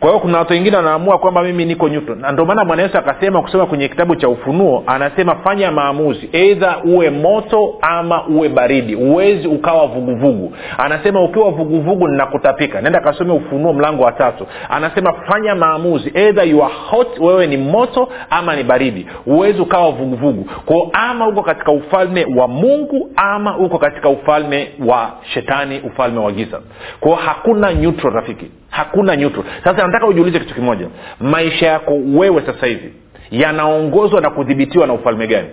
Kwa 0.00 0.08
hiyo 0.08 0.20
kuna 0.20 0.38
watu 0.38 0.52
wengine 0.52 0.76
wanaamua 0.76 1.18
kwamba 1.18 1.42
mimi 1.42 1.64
niko 1.64 1.88
nyuto 1.88 2.14
na 2.14 2.32
ndio 2.32 2.44
maana 2.44 2.64
bwana 2.64 2.82
yesu 2.82 2.98
akasema 2.98 3.42
kusoma 3.42 3.66
kwenye 3.66 3.88
kitabu 3.88 4.16
cha 4.16 4.28
ufunuo 4.28 4.84
anasema 4.86 5.34
fanya 5.34 5.70
maamuzi. 5.72 6.28
Eidha 6.32 6.76
uwe 6.84 7.10
moto 7.10 7.74
ama 7.80 8.26
uwe 8.26 8.48
baridi. 8.48 8.94
Huwezi 8.94 9.48
ukawa 9.48 9.86
vuguvugu. 9.86 10.52
Anasema 10.78 11.24
ukiwa 11.24 11.50
vuguvugu 11.50 12.08
ninakutapika. 12.08 12.80
Nenda 12.80 13.00
kasome 13.00 13.32
ufunuo 13.32 13.72
mlango 13.72 14.02
wa 14.02 14.12
tatu. 14.12 14.46
Anasema 14.68 15.12
fanya 15.12 15.54
maamuzi. 15.54 16.10
Eidha 16.14 16.42
you 16.42 16.64
are 16.64 16.74
hot 16.90 17.18
wewe 17.20 17.46
ni 17.46 17.56
moto 17.56 18.08
ama 18.30 18.56
ni 18.56 18.62
baridi. 18.62 19.06
Huwezi 19.24 19.60
ukawa 19.60 19.90
vuguvugu. 19.90 20.44
Kwao 20.66 20.90
ama 20.92 21.28
uko 21.28 21.42
katika 21.42 21.72
ufalme 21.72 22.26
wa 22.36 22.48
mungu 22.48 23.10
ama 23.16 23.56
uko 23.58 23.78
katika 23.78 24.08
ufalme 24.08 24.68
wa 24.86 25.10
shetani 25.34 25.80
ufalme 25.80 26.18
wa 26.20 26.32
giza 26.32 26.60
kwao 27.00 27.14
hakuna 27.14 27.72
neutral 27.72 28.12
rafiki. 28.14 28.50
Hakuna 28.70 29.16
neutral. 29.16 29.44
Sasa 29.64 29.86
nataka 29.86 30.06
ujiulize 30.06 30.38
kitu 30.40 30.54
kimoja. 30.54 30.86
Maisha 31.20 31.66
yako 31.66 31.94
wewe 32.14 32.42
sasa 32.46 32.66
hivi 32.66 32.92
yanaongozwa 33.30 34.20
na 34.20 34.30
kudhibitiwa 34.30 34.86
na 34.86 34.92
ufalme 34.92 35.26
gani? 35.26 35.48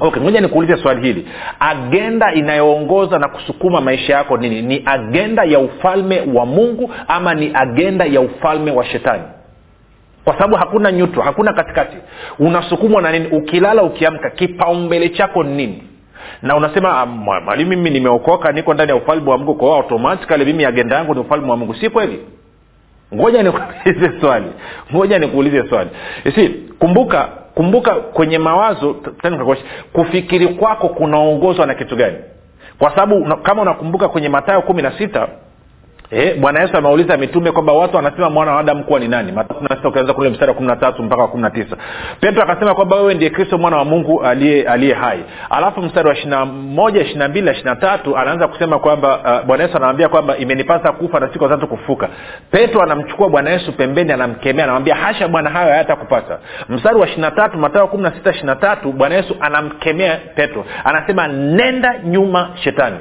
Okay 0.00 0.22
ngoja 0.22 0.40
nikuulize 0.40 0.76
swali 0.82 1.02
hili. 1.02 1.26
Agenda 1.60 2.34
inayoongoza 2.34 3.18
na 3.18 3.28
kusukuma 3.28 3.80
maisha 3.80 4.12
yako 4.14 4.36
nini? 4.36 4.62
Ni 4.62 4.82
agenda 4.86 5.44
ya 5.44 5.58
ufalme 5.58 6.20
wa 6.34 6.46
mungu 6.46 6.90
ama 7.08 7.34
ni 7.34 7.50
agenda 7.54 8.04
ya 8.04 8.20
ufalme 8.20 8.70
wa 8.70 8.84
shetani? 8.84 9.22
Kwa 10.24 10.34
sababu 10.34 10.56
hakuna 10.56 10.90
neutral 10.90 11.24
hakuna 11.24 11.52
katikati. 11.52 11.96
Unasukumwa 12.38 13.02
na 13.02 13.12
nini? 13.12 13.26
Ukilala 13.26 13.82
ukiamka 13.82 14.30
kipaumbele 14.30 15.08
chako 15.08 15.42
ni 15.44 15.54
nini 15.54 15.82
na 16.42 16.56
unasema 16.56 17.06
mwalimu 17.06 17.70
mimi 17.70 17.90
nimeokoka 17.90 18.52
niko 18.52 18.74
ndani 18.74 18.90
ya 18.90 18.96
ufalme 18.96 19.30
wa 19.30 19.38
mungu. 19.38 19.54
Kwao 19.54 19.74
automatikali 19.74 20.44
mimi 20.44 20.64
agenda 20.64 20.96
yangu 20.96 21.14
ni 21.14 21.20
ufalme 21.20 21.50
wa 21.50 21.56
mungu. 21.56 21.74
Si 21.74 21.90
kweli? 21.90 22.20
Ngoja 23.14 23.42
nikuulize 23.42 24.12
swali. 24.20 24.46
Ngoja 24.94 25.18
nikuulize 25.18 25.68
swali. 25.68 25.90
Si 26.34 26.48
kumbuka 26.78 27.28
kumbuka 27.54 27.94
kwenye 27.94 28.38
mawazo 28.38 28.96
kufikiri 29.92 30.48
kwako 30.48 30.88
kunaongozwa 30.88 31.66
na 31.66 31.74
kitu 31.74 31.96
gani? 31.96 32.16
Kwa 32.78 32.90
sababu 32.90 33.36
kama 33.36 33.62
unakumbuka 33.62 34.08
kwenye 34.08 34.28
matayo 34.28 34.62
kumi 34.62 34.82
na 34.82 34.98
sita 34.98 35.28
Eh, 36.14 36.36
bwana 36.40 36.62
yesu 36.62 36.76
ameuliza 36.76 37.16
mitume 37.16 37.52
kwamba 37.52 37.72
watu 37.72 37.96
wanasema 37.96 38.30
mwana 38.30 38.52
wa 38.52 38.60
adamu 38.60 38.84
kuwa 38.84 39.00
ni 39.00 39.08
nani? 39.08 39.32
Ukianza 39.84 40.12
kule 40.14 40.30
mstari 40.30 40.48
wa 40.48 40.54
kumi 40.54 40.68
na 40.68 40.76
tatu 40.76 41.02
mpaka 41.02 41.26
kumi 41.26 41.42
na 41.42 41.50
tisa. 41.50 41.76
Petro 42.20 42.42
akasema 42.42 42.74
kwamba 42.74 42.96
wewe 42.96 43.14
ndiye 43.14 43.30
kristo 43.30 43.58
mwana 43.58 43.76
wa 43.76 43.84
mungu 43.84 44.22
aliye 44.22 44.68
aliye 44.68 44.94
hai. 44.94 45.24
Alafu 45.50 45.82
mstari 45.82 46.08
wa 46.08 46.14
ishirina 46.14 46.44
moja 46.44 47.00
ishirina 47.02 47.28
mbili 47.28 47.46
na 47.46 47.52
ishirina 47.52 47.76
tatu 47.76 48.16
anaanza 48.16 48.48
kusema 48.48 48.78
kwamba 48.78 49.18
uh, 49.40 49.46
bwana 49.46 49.64
yesu 49.64 49.76
anamwambia 49.76 50.08
kwamba 50.08 50.36
imenipasa 50.36 50.92
kufa 50.92 51.20
na 51.20 51.32
siku 51.32 51.48
tatu 51.48 51.66
kufuka 51.66 52.08
petro 52.50 52.82
anamchukua 52.82 53.28
bwana 53.28 53.50
yesu 53.50 53.72
pembeni 53.72 54.12
anamkemea 54.12 54.64
anamwambia 54.64 54.94
hasha 54.94 55.28
bwana 55.28 55.50
hayo 55.50 55.70
hayata 55.70 55.96
kupata 55.96 56.38
mstari 56.68 56.96
wa 56.96 57.06
ishirina 57.06 57.30
tatu 57.30 57.58
matao 57.58 57.86
kumi 57.88 58.02
na 58.02 58.10
sita 58.12 58.30
ishirina 58.30 58.56
tatu 58.56 58.92
bwana 58.92 59.14
yesu 59.14 59.36
anamkemea 59.40 60.16
petro. 60.34 60.64
Anasema 60.84 61.28
nenda 61.28 61.98
nyuma 62.04 62.50
shetani 62.54 62.96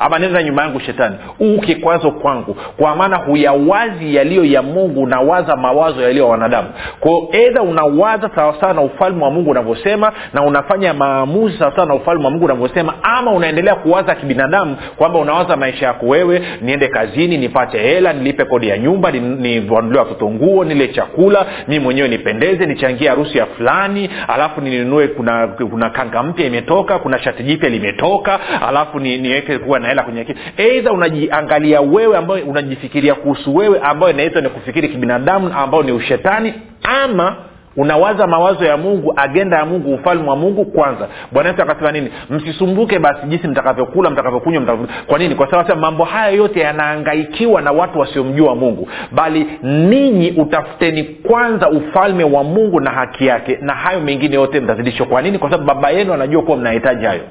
ama 0.00 0.18
nenda 0.18 0.42
nyuma 0.42 0.62
yangu 0.62 0.80
shetani. 0.80 1.16
Huu 1.38 1.58
kikwazo 1.58 2.10
kwangu. 2.10 2.56
Kwa 2.76 2.96
maana 2.96 3.16
huyawazi 3.16 4.14
yaliyo 4.16 4.44
ya 4.44 4.62
mungu 4.62 5.02
unawaza 5.02 5.56
mawazo 5.56 6.02
yaliyo 6.02 6.24
ya 6.24 6.30
wanadamu. 6.30 6.68
Kwao 7.00 7.28
edha 7.32 7.62
unawaza 7.62 8.30
sawasawa 8.34 8.74
na 8.74 8.80
ufalme 8.82 9.24
wa 9.24 9.30
mungu 9.30 9.50
unavyosema 9.50 10.12
na 10.32 10.42
unafanya 10.42 10.94
maamuzi 10.94 11.58
sawasawa 11.58 11.86
na 11.86 11.94
ufalme 11.94 12.24
wa 12.24 12.30
mungu 12.30 12.44
unavyosema 12.44 12.94
ama 13.02 13.32
unaendelea 13.32 13.74
kuwaza 13.74 14.14
kibinadamu 14.14 14.76
kwamba 14.96 15.18
unawaza 15.18 15.56
maisha 15.56 15.86
yako 15.86 16.06
wewe 16.06 16.42
niende 16.62 16.88
kazini 16.88 17.38
nipate 17.38 17.78
hela 17.78 18.12
nilipe 18.12 18.44
kodi 18.44 18.68
ya 18.68 18.78
nyumba 18.78 19.10
nivanulie 19.10 19.98
watoto 19.98 20.30
nguo 20.30 20.64
nile 20.64 20.88
chakula 20.88 21.46
mi 21.68 21.78
mwenyewe 21.78 22.08
nipendeze 22.08 22.66
nichangie 22.66 23.08
harusi 23.08 23.38
ya 23.38 23.46
fulani 23.46 24.10
alafu 24.28 24.60
ninunue 24.60 25.08
kuna 25.08 25.48
kuna 25.48 25.90
kanga 25.90 26.22
mpya 26.22 26.46
imetoka 26.46 26.98
kuna 26.98 27.18
shati 27.18 27.42
jipya 27.42 27.68
limetoka 27.68 28.38
alafu 28.68 29.00
ni, 29.00 29.18
niweke 29.18 29.58
kuwa 29.58 29.78
na 29.78 29.89
hela 29.90 30.02
kwenye 30.02 30.20
akili 30.20 30.38
eidha 30.56 30.92
unajiangalia 30.92 31.80
wewe 31.80 32.16
ambayo 32.16 32.44
unajifikiria 32.44 33.14
kuhusu 33.14 33.56
wewe 33.56 33.80
ambayo 33.82 34.12
inaitwa 34.12 34.42
ni 34.42 34.48
kufikiri 34.48 34.88
kibinadamu 34.88 35.52
ambayo 35.56 35.82
ni 35.82 35.92
ushetani 35.92 36.54
ama 36.82 37.36
unawaza 37.76 38.26
mawazo 38.26 38.64
ya 38.64 38.76
mungu 38.76 39.12
agenda 39.16 39.56
ya 39.56 39.66
mungu 39.66 39.94
ufalme 39.94 40.28
wa 40.30 40.36
mungu 40.36 40.64
kwanza. 40.64 41.08
Bwana 41.32 41.48
yesu 41.50 41.62
akasema 41.62 41.92
nini? 41.92 42.10
Msisumbuke 42.30 42.98
basi 42.98 43.26
jinsi 43.26 43.48
mtakavyokula 43.48 44.10
mtakavyokunywa 44.10 44.60
mtakavyo... 44.62 44.88
kwa 45.06 45.18
nini? 45.18 45.34
Kwa 45.34 45.50
sababu 45.50 45.80
mambo 45.80 46.04
haya 46.04 46.30
yote 46.30 46.60
yanaangaikiwa 46.60 47.62
na 47.62 47.72
watu 47.72 47.98
wasiomjua 47.98 48.54
mungu. 48.54 48.88
Bali 49.12 49.46
ninyi 49.62 50.30
utafuteni 50.30 51.04
kwanza 51.04 51.70
ufalme 51.70 52.24
wa 52.24 52.44
mungu 52.44 52.80
na 52.80 52.90
haki 52.90 53.26
yake 53.26 53.58
na 53.60 53.74
hayo 53.74 54.00
mengine 54.00 54.34
yote 54.34 54.60
mtazidishwa. 54.60 55.06
Kwa 55.06 55.22
nini? 55.22 55.38
Kwa 55.38 55.50
sababu 55.50 55.68
baba 55.74 55.90
yenu 55.90 56.12
anajua 56.14 56.42
kuwa 56.42 56.56
mnahitaji 56.56 57.04
hayo 57.06 57.22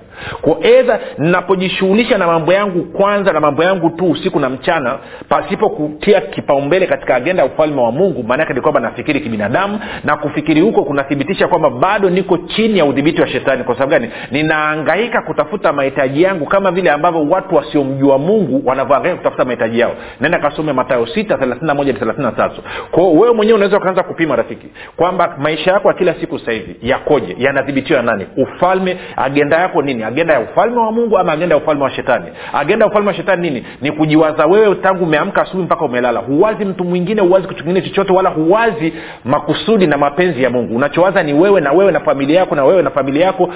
kwa 0.42 0.58
edha 0.68 1.00
ninapojishughulisha 1.18 2.18
na 2.18 2.28
mambo 2.28 2.54
yangu 2.54 2.84
kwanza 2.84 3.34
na 3.34 3.40
mambo 3.40 3.64
yangu 3.64 3.90
tu 3.90 4.06
usiku 4.12 4.40
na 4.40 4.50
mchana 4.50 4.98
pasipo 5.30 5.70
kutia 5.70 6.22
kipaumbele 6.22 6.88
katika 6.88 7.16
agenda 7.16 7.44
ya 7.44 7.50
ufalme 7.50 7.82
wa 7.82 7.92
mungu 7.92 8.24
maanaake 8.24 8.54
ni 8.54 8.62
kwamba 8.62 8.80
nafikiri 8.80 9.20
kibinadamu 9.20 9.80
na 10.04 10.18
kufikiri 10.18 10.62
huko 10.62 10.84
kunathibitisha 10.84 11.48
kwamba 11.48 11.70
bado 11.70 12.10
niko 12.10 12.38
chini 12.38 12.78
ya 12.80 12.86
udhibiti 12.86 13.22
wa 13.22 13.28
shetani. 13.28 13.64
Kwa 13.64 13.74
sababu 13.76 13.92
gani? 13.92 14.10
Ninaangaika 14.32 15.22
kutafuta 15.22 15.74
mahitaji 15.74 16.22
yangu 16.24 16.46
kama 16.46 16.72
vile 16.72 16.92
ambavyo 16.92 17.30
watu 17.30 17.56
wasiomjua 17.56 18.18
mungu 18.18 18.62
wanavyoangaika 18.66 19.18
kutafuta 19.18 19.46
mahitaji 19.46 19.80
yao. 19.80 19.94
Nenda 20.22 20.40
kasome 20.40 20.74
matayo 20.74 21.06
6 21.06 22.52
kwao 22.92 23.12
wewe 23.14 23.34
mwenyewe 23.34 23.56
unaweza 23.56 23.78
ukaanza 23.78 24.04
kupima 24.04 24.36
rafiki 24.36 24.68
kwamba 24.96 25.36
maisha 25.38 25.72
yako 25.72 25.88
ya 25.88 25.94
kila 25.94 26.14
siku 26.14 26.40
sasa 26.40 26.52
hivi 26.52 26.76
yakoje? 26.82 27.36
Yanadhibitiwa 27.40 28.02
nani? 28.02 28.28
Ufalme 28.38 28.98
agenda 29.16 29.58
yako 29.58 29.82
nini 29.82 30.04
agenda 30.10 30.34
ya 30.34 30.40
ufalme 30.40 30.78
wa 30.80 30.92
mungu 30.92 31.18
ama 31.18 31.32
agenda 31.32 31.56
ya 31.56 31.62
ufalme 31.62 31.84
wa 31.84 31.90
shetani? 31.92 32.26
Agenda 32.54 32.86
ya 32.86 32.92
ufalme 32.92 33.08
wa 33.08 33.14
shetani 33.14 33.50
nini? 33.50 33.66
Ni 33.82 33.92
kujiwaza 33.92 34.46
wewe 34.46 34.76
tangu 34.76 35.04
umeamka 35.04 35.42
asubuhi 35.42 35.64
mpaka 35.66 35.86
umelala. 35.86 36.20
Huwazi 36.20 36.66
mtu 36.66 36.84
mwingine 36.84 37.22
huwazi 37.22 37.48
kitu 37.48 37.64
kingine 37.64 37.82
chochote 37.82 38.14
wala 38.14 38.30
huwazi 38.30 38.94
makusudi 39.26 39.88
na 39.88 39.98
mapenzi 39.98 40.44
ya 40.44 40.50
mungu. 40.50 40.76
Unachowaza 40.76 41.24
ni 41.24 41.34
wewe 41.34 41.62
na 41.62 41.72
wewe 41.72 41.92
na 41.92 42.00
familia 42.00 42.40
yako 42.40 42.56
na 42.56 42.66
wewe 42.66 42.82
na 42.82 42.90
familia 42.90 43.26
yako. 43.26 43.50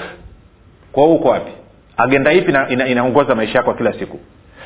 Kwa 0.92 1.04
huko 1.04 1.28
wapi? 1.28 1.52
Agenda 1.96 2.32
ipi 2.32 2.50
ina, 2.50 2.68
ina, 2.86 3.34
maisha 3.34 3.58
yako 3.58 3.74
kila 3.74 3.92
siku? 3.92 4.18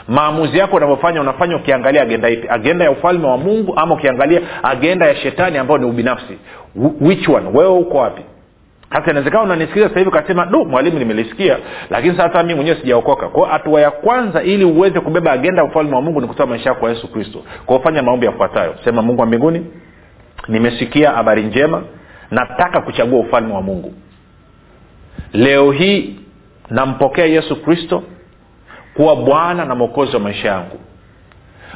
Maamuzi 0.09 0.59
yako 0.59 0.77
unavyofanya 0.77 1.21
unafanya 1.21 1.57
ukiangalia 1.57 2.03
agenda 2.03 2.29
ipi? 2.31 2.49
Agenda 2.51 2.85
ya 2.85 2.91
ufalme 2.91 3.27
wa 3.27 3.39
mungu 3.39 3.73
ama 3.77 3.95
ukiangalia 3.95 4.41
agenda 4.63 5.07
ya 5.07 5.17
shetani 5.17 5.59
ambayo 5.59 5.79
ni 5.79 5.87
ubinafsi? 5.87 6.39
Which 7.01 7.29
one? 7.29 7.47
Wewe 7.55 7.71
uko 7.79 7.99
wapi 7.99 8.23
sasa 8.93 9.11
inawezekana 9.11 9.43
unanisikiliza 9.43 9.89
sasa 9.89 9.99
hivi 10.01 10.09
ukasema 10.11 10.47
du 10.47 10.65
mwalimu 10.65 10.99
nimelisikia. 10.99 11.59
Lakini 11.91 12.17
sasa 12.17 12.43
mi 12.43 12.55
mwenyewe 12.55 12.77
sijaokoka. 12.81 13.29
Kwao 13.29 13.47
hatua 13.47 13.81
ya 13.81 13.91
kwanza 13.91 14.43
ili 14.43 14.65
uweze 14.65 15.01
kubeba 15.01 15.33
agenda 15.33 15.63
ya 15.63 15.69
ufalme 15.69 15.95
wa 15.97 16.03
mungu 16.03 16.21
ni 16.21 16.27
kutoa 16.27 16.47
maisha 16.47 16.69
yako 16.69 16.81
kwa 16.81 16.91
yesu 16.91 17.13
kristo. 17.13 17.43
Kwao 17.67 17.81
fanya 17.81 18.03
maombi 18.03 18.27
yafuatayo. 18.27 18.75
Sema 18.85 19.03
mungu 19.03 19.21
wa 19.21 19.27
mbinguni 19.27 19.67
nimesikia 20.49 21.11
habari 21.11 21.43
njema 21.43 21.83
nataka 22.31 22.81
kuchagua 22.81 23.21
ufalme 23.21 23.55
wa 23.55 23.63
mungu. 23.63 23.95
Leo 25.33 25.71
hii 25.71 26.21
nampokea 26.71 27.27
yesu 27.27 27.63
kristo 27.63 28.03
kuwa 28.95 29.17
bwana 29.17 29.65
na 29.65 29.75
mwokozi 29.75 30.13
wa 30.17 30.21
maisha 30.23 30.49
yangu. 30.49 30.81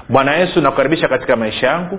Bwana 0.09 0.35
yesu 0.35 0.61
nakukaribisha 0.61 1.09
katika 1.09 1.37
maisha 1.37 1.67
yangu. 1.67 1.99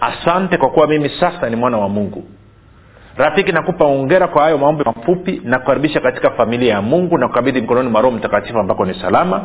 Asante 0.00 0.56
kwa 0.56 0.70
kuwa 0.70 0.86
mimi 0.86 1.08
sasa 1.20 1.50
ni 1.50 1.56
mwana 1.56 1.78
wa 1.78 1.88
mungu 1.88 2.24
rafiki 3.18 3.52
nakupa 3.52 3.84
ongera 3.84 4.28
kwa 4.28 4.42
hayo 4.42 4.58
maombi 4.58 4.84
mafupi 4.84 5.40
na 5.44 5.58
kukaribisha 5.58 6.00
katika 6.00 6.30
familia 6.30 6.74
ya 6.74 6.82
mungu 6.82 7.18
na 7.18 7.28
kukabidhi 7.28 7.60
mkononi 7.60 7.88
mwa 7.88 8.00
roho 8.02 8.16
mtakatifu 8.16 8.58
ambako 8.58 8.84
ni 8.84 8.94
salama. 8.94 9.44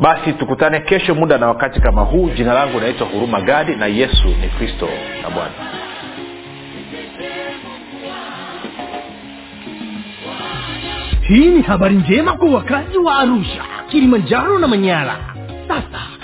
Basi 0.00 0.32
tukutane 0.32 0.80
kesho 0.80 1.14
muda 1.14 1.38
na 1.38 1.46
wakati 1.48 1.80
kama 1.80 2.02
huu. 2.02 2.28
Jina 2.30 2.54
langu 2.54 2.80
naitwa 2.80 3.06
huruma 3.06 3.40
gadi 3.40 3.76
na 3.76 3.86
yesu 3.86 4.28
ni 4.28 4.48
kristo 4.48 4.88
na 5.22 5.30
bwana. 5.30 5.52
Hii 11.28 11.46
ni 11.48 11.62
habari 11.62 11.94
njema 11.94 12.32
kwa 12.32 12.50
wakazi 12.50 12.98
wa 12.98 13.18
arusha 13.18 13.62
kilimanjaro 13.88 14.58
na 14.58 14.68
manyara. 14.68 15.16
Sasa 15.68 16.00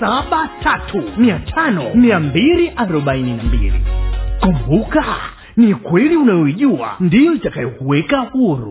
saba 0.00 0.48
tatu 0.62 1.02
mia 1.16 1.38
tano. 1.38 1.94
mia 1.94 2.20
mbili 2.20 2.72
arobaini 2.76 3.34
na 3.36 3.42
mbili. 3.42 3.80
Kumbuka 4.40 5.04
ni 5.56 5.74
kweli 5.74 6.16
unayoijua 6.16 6.96
ndiyo 7.00 7.32
itakayokuweka 7.34 8.18
huru, 8.20 8.70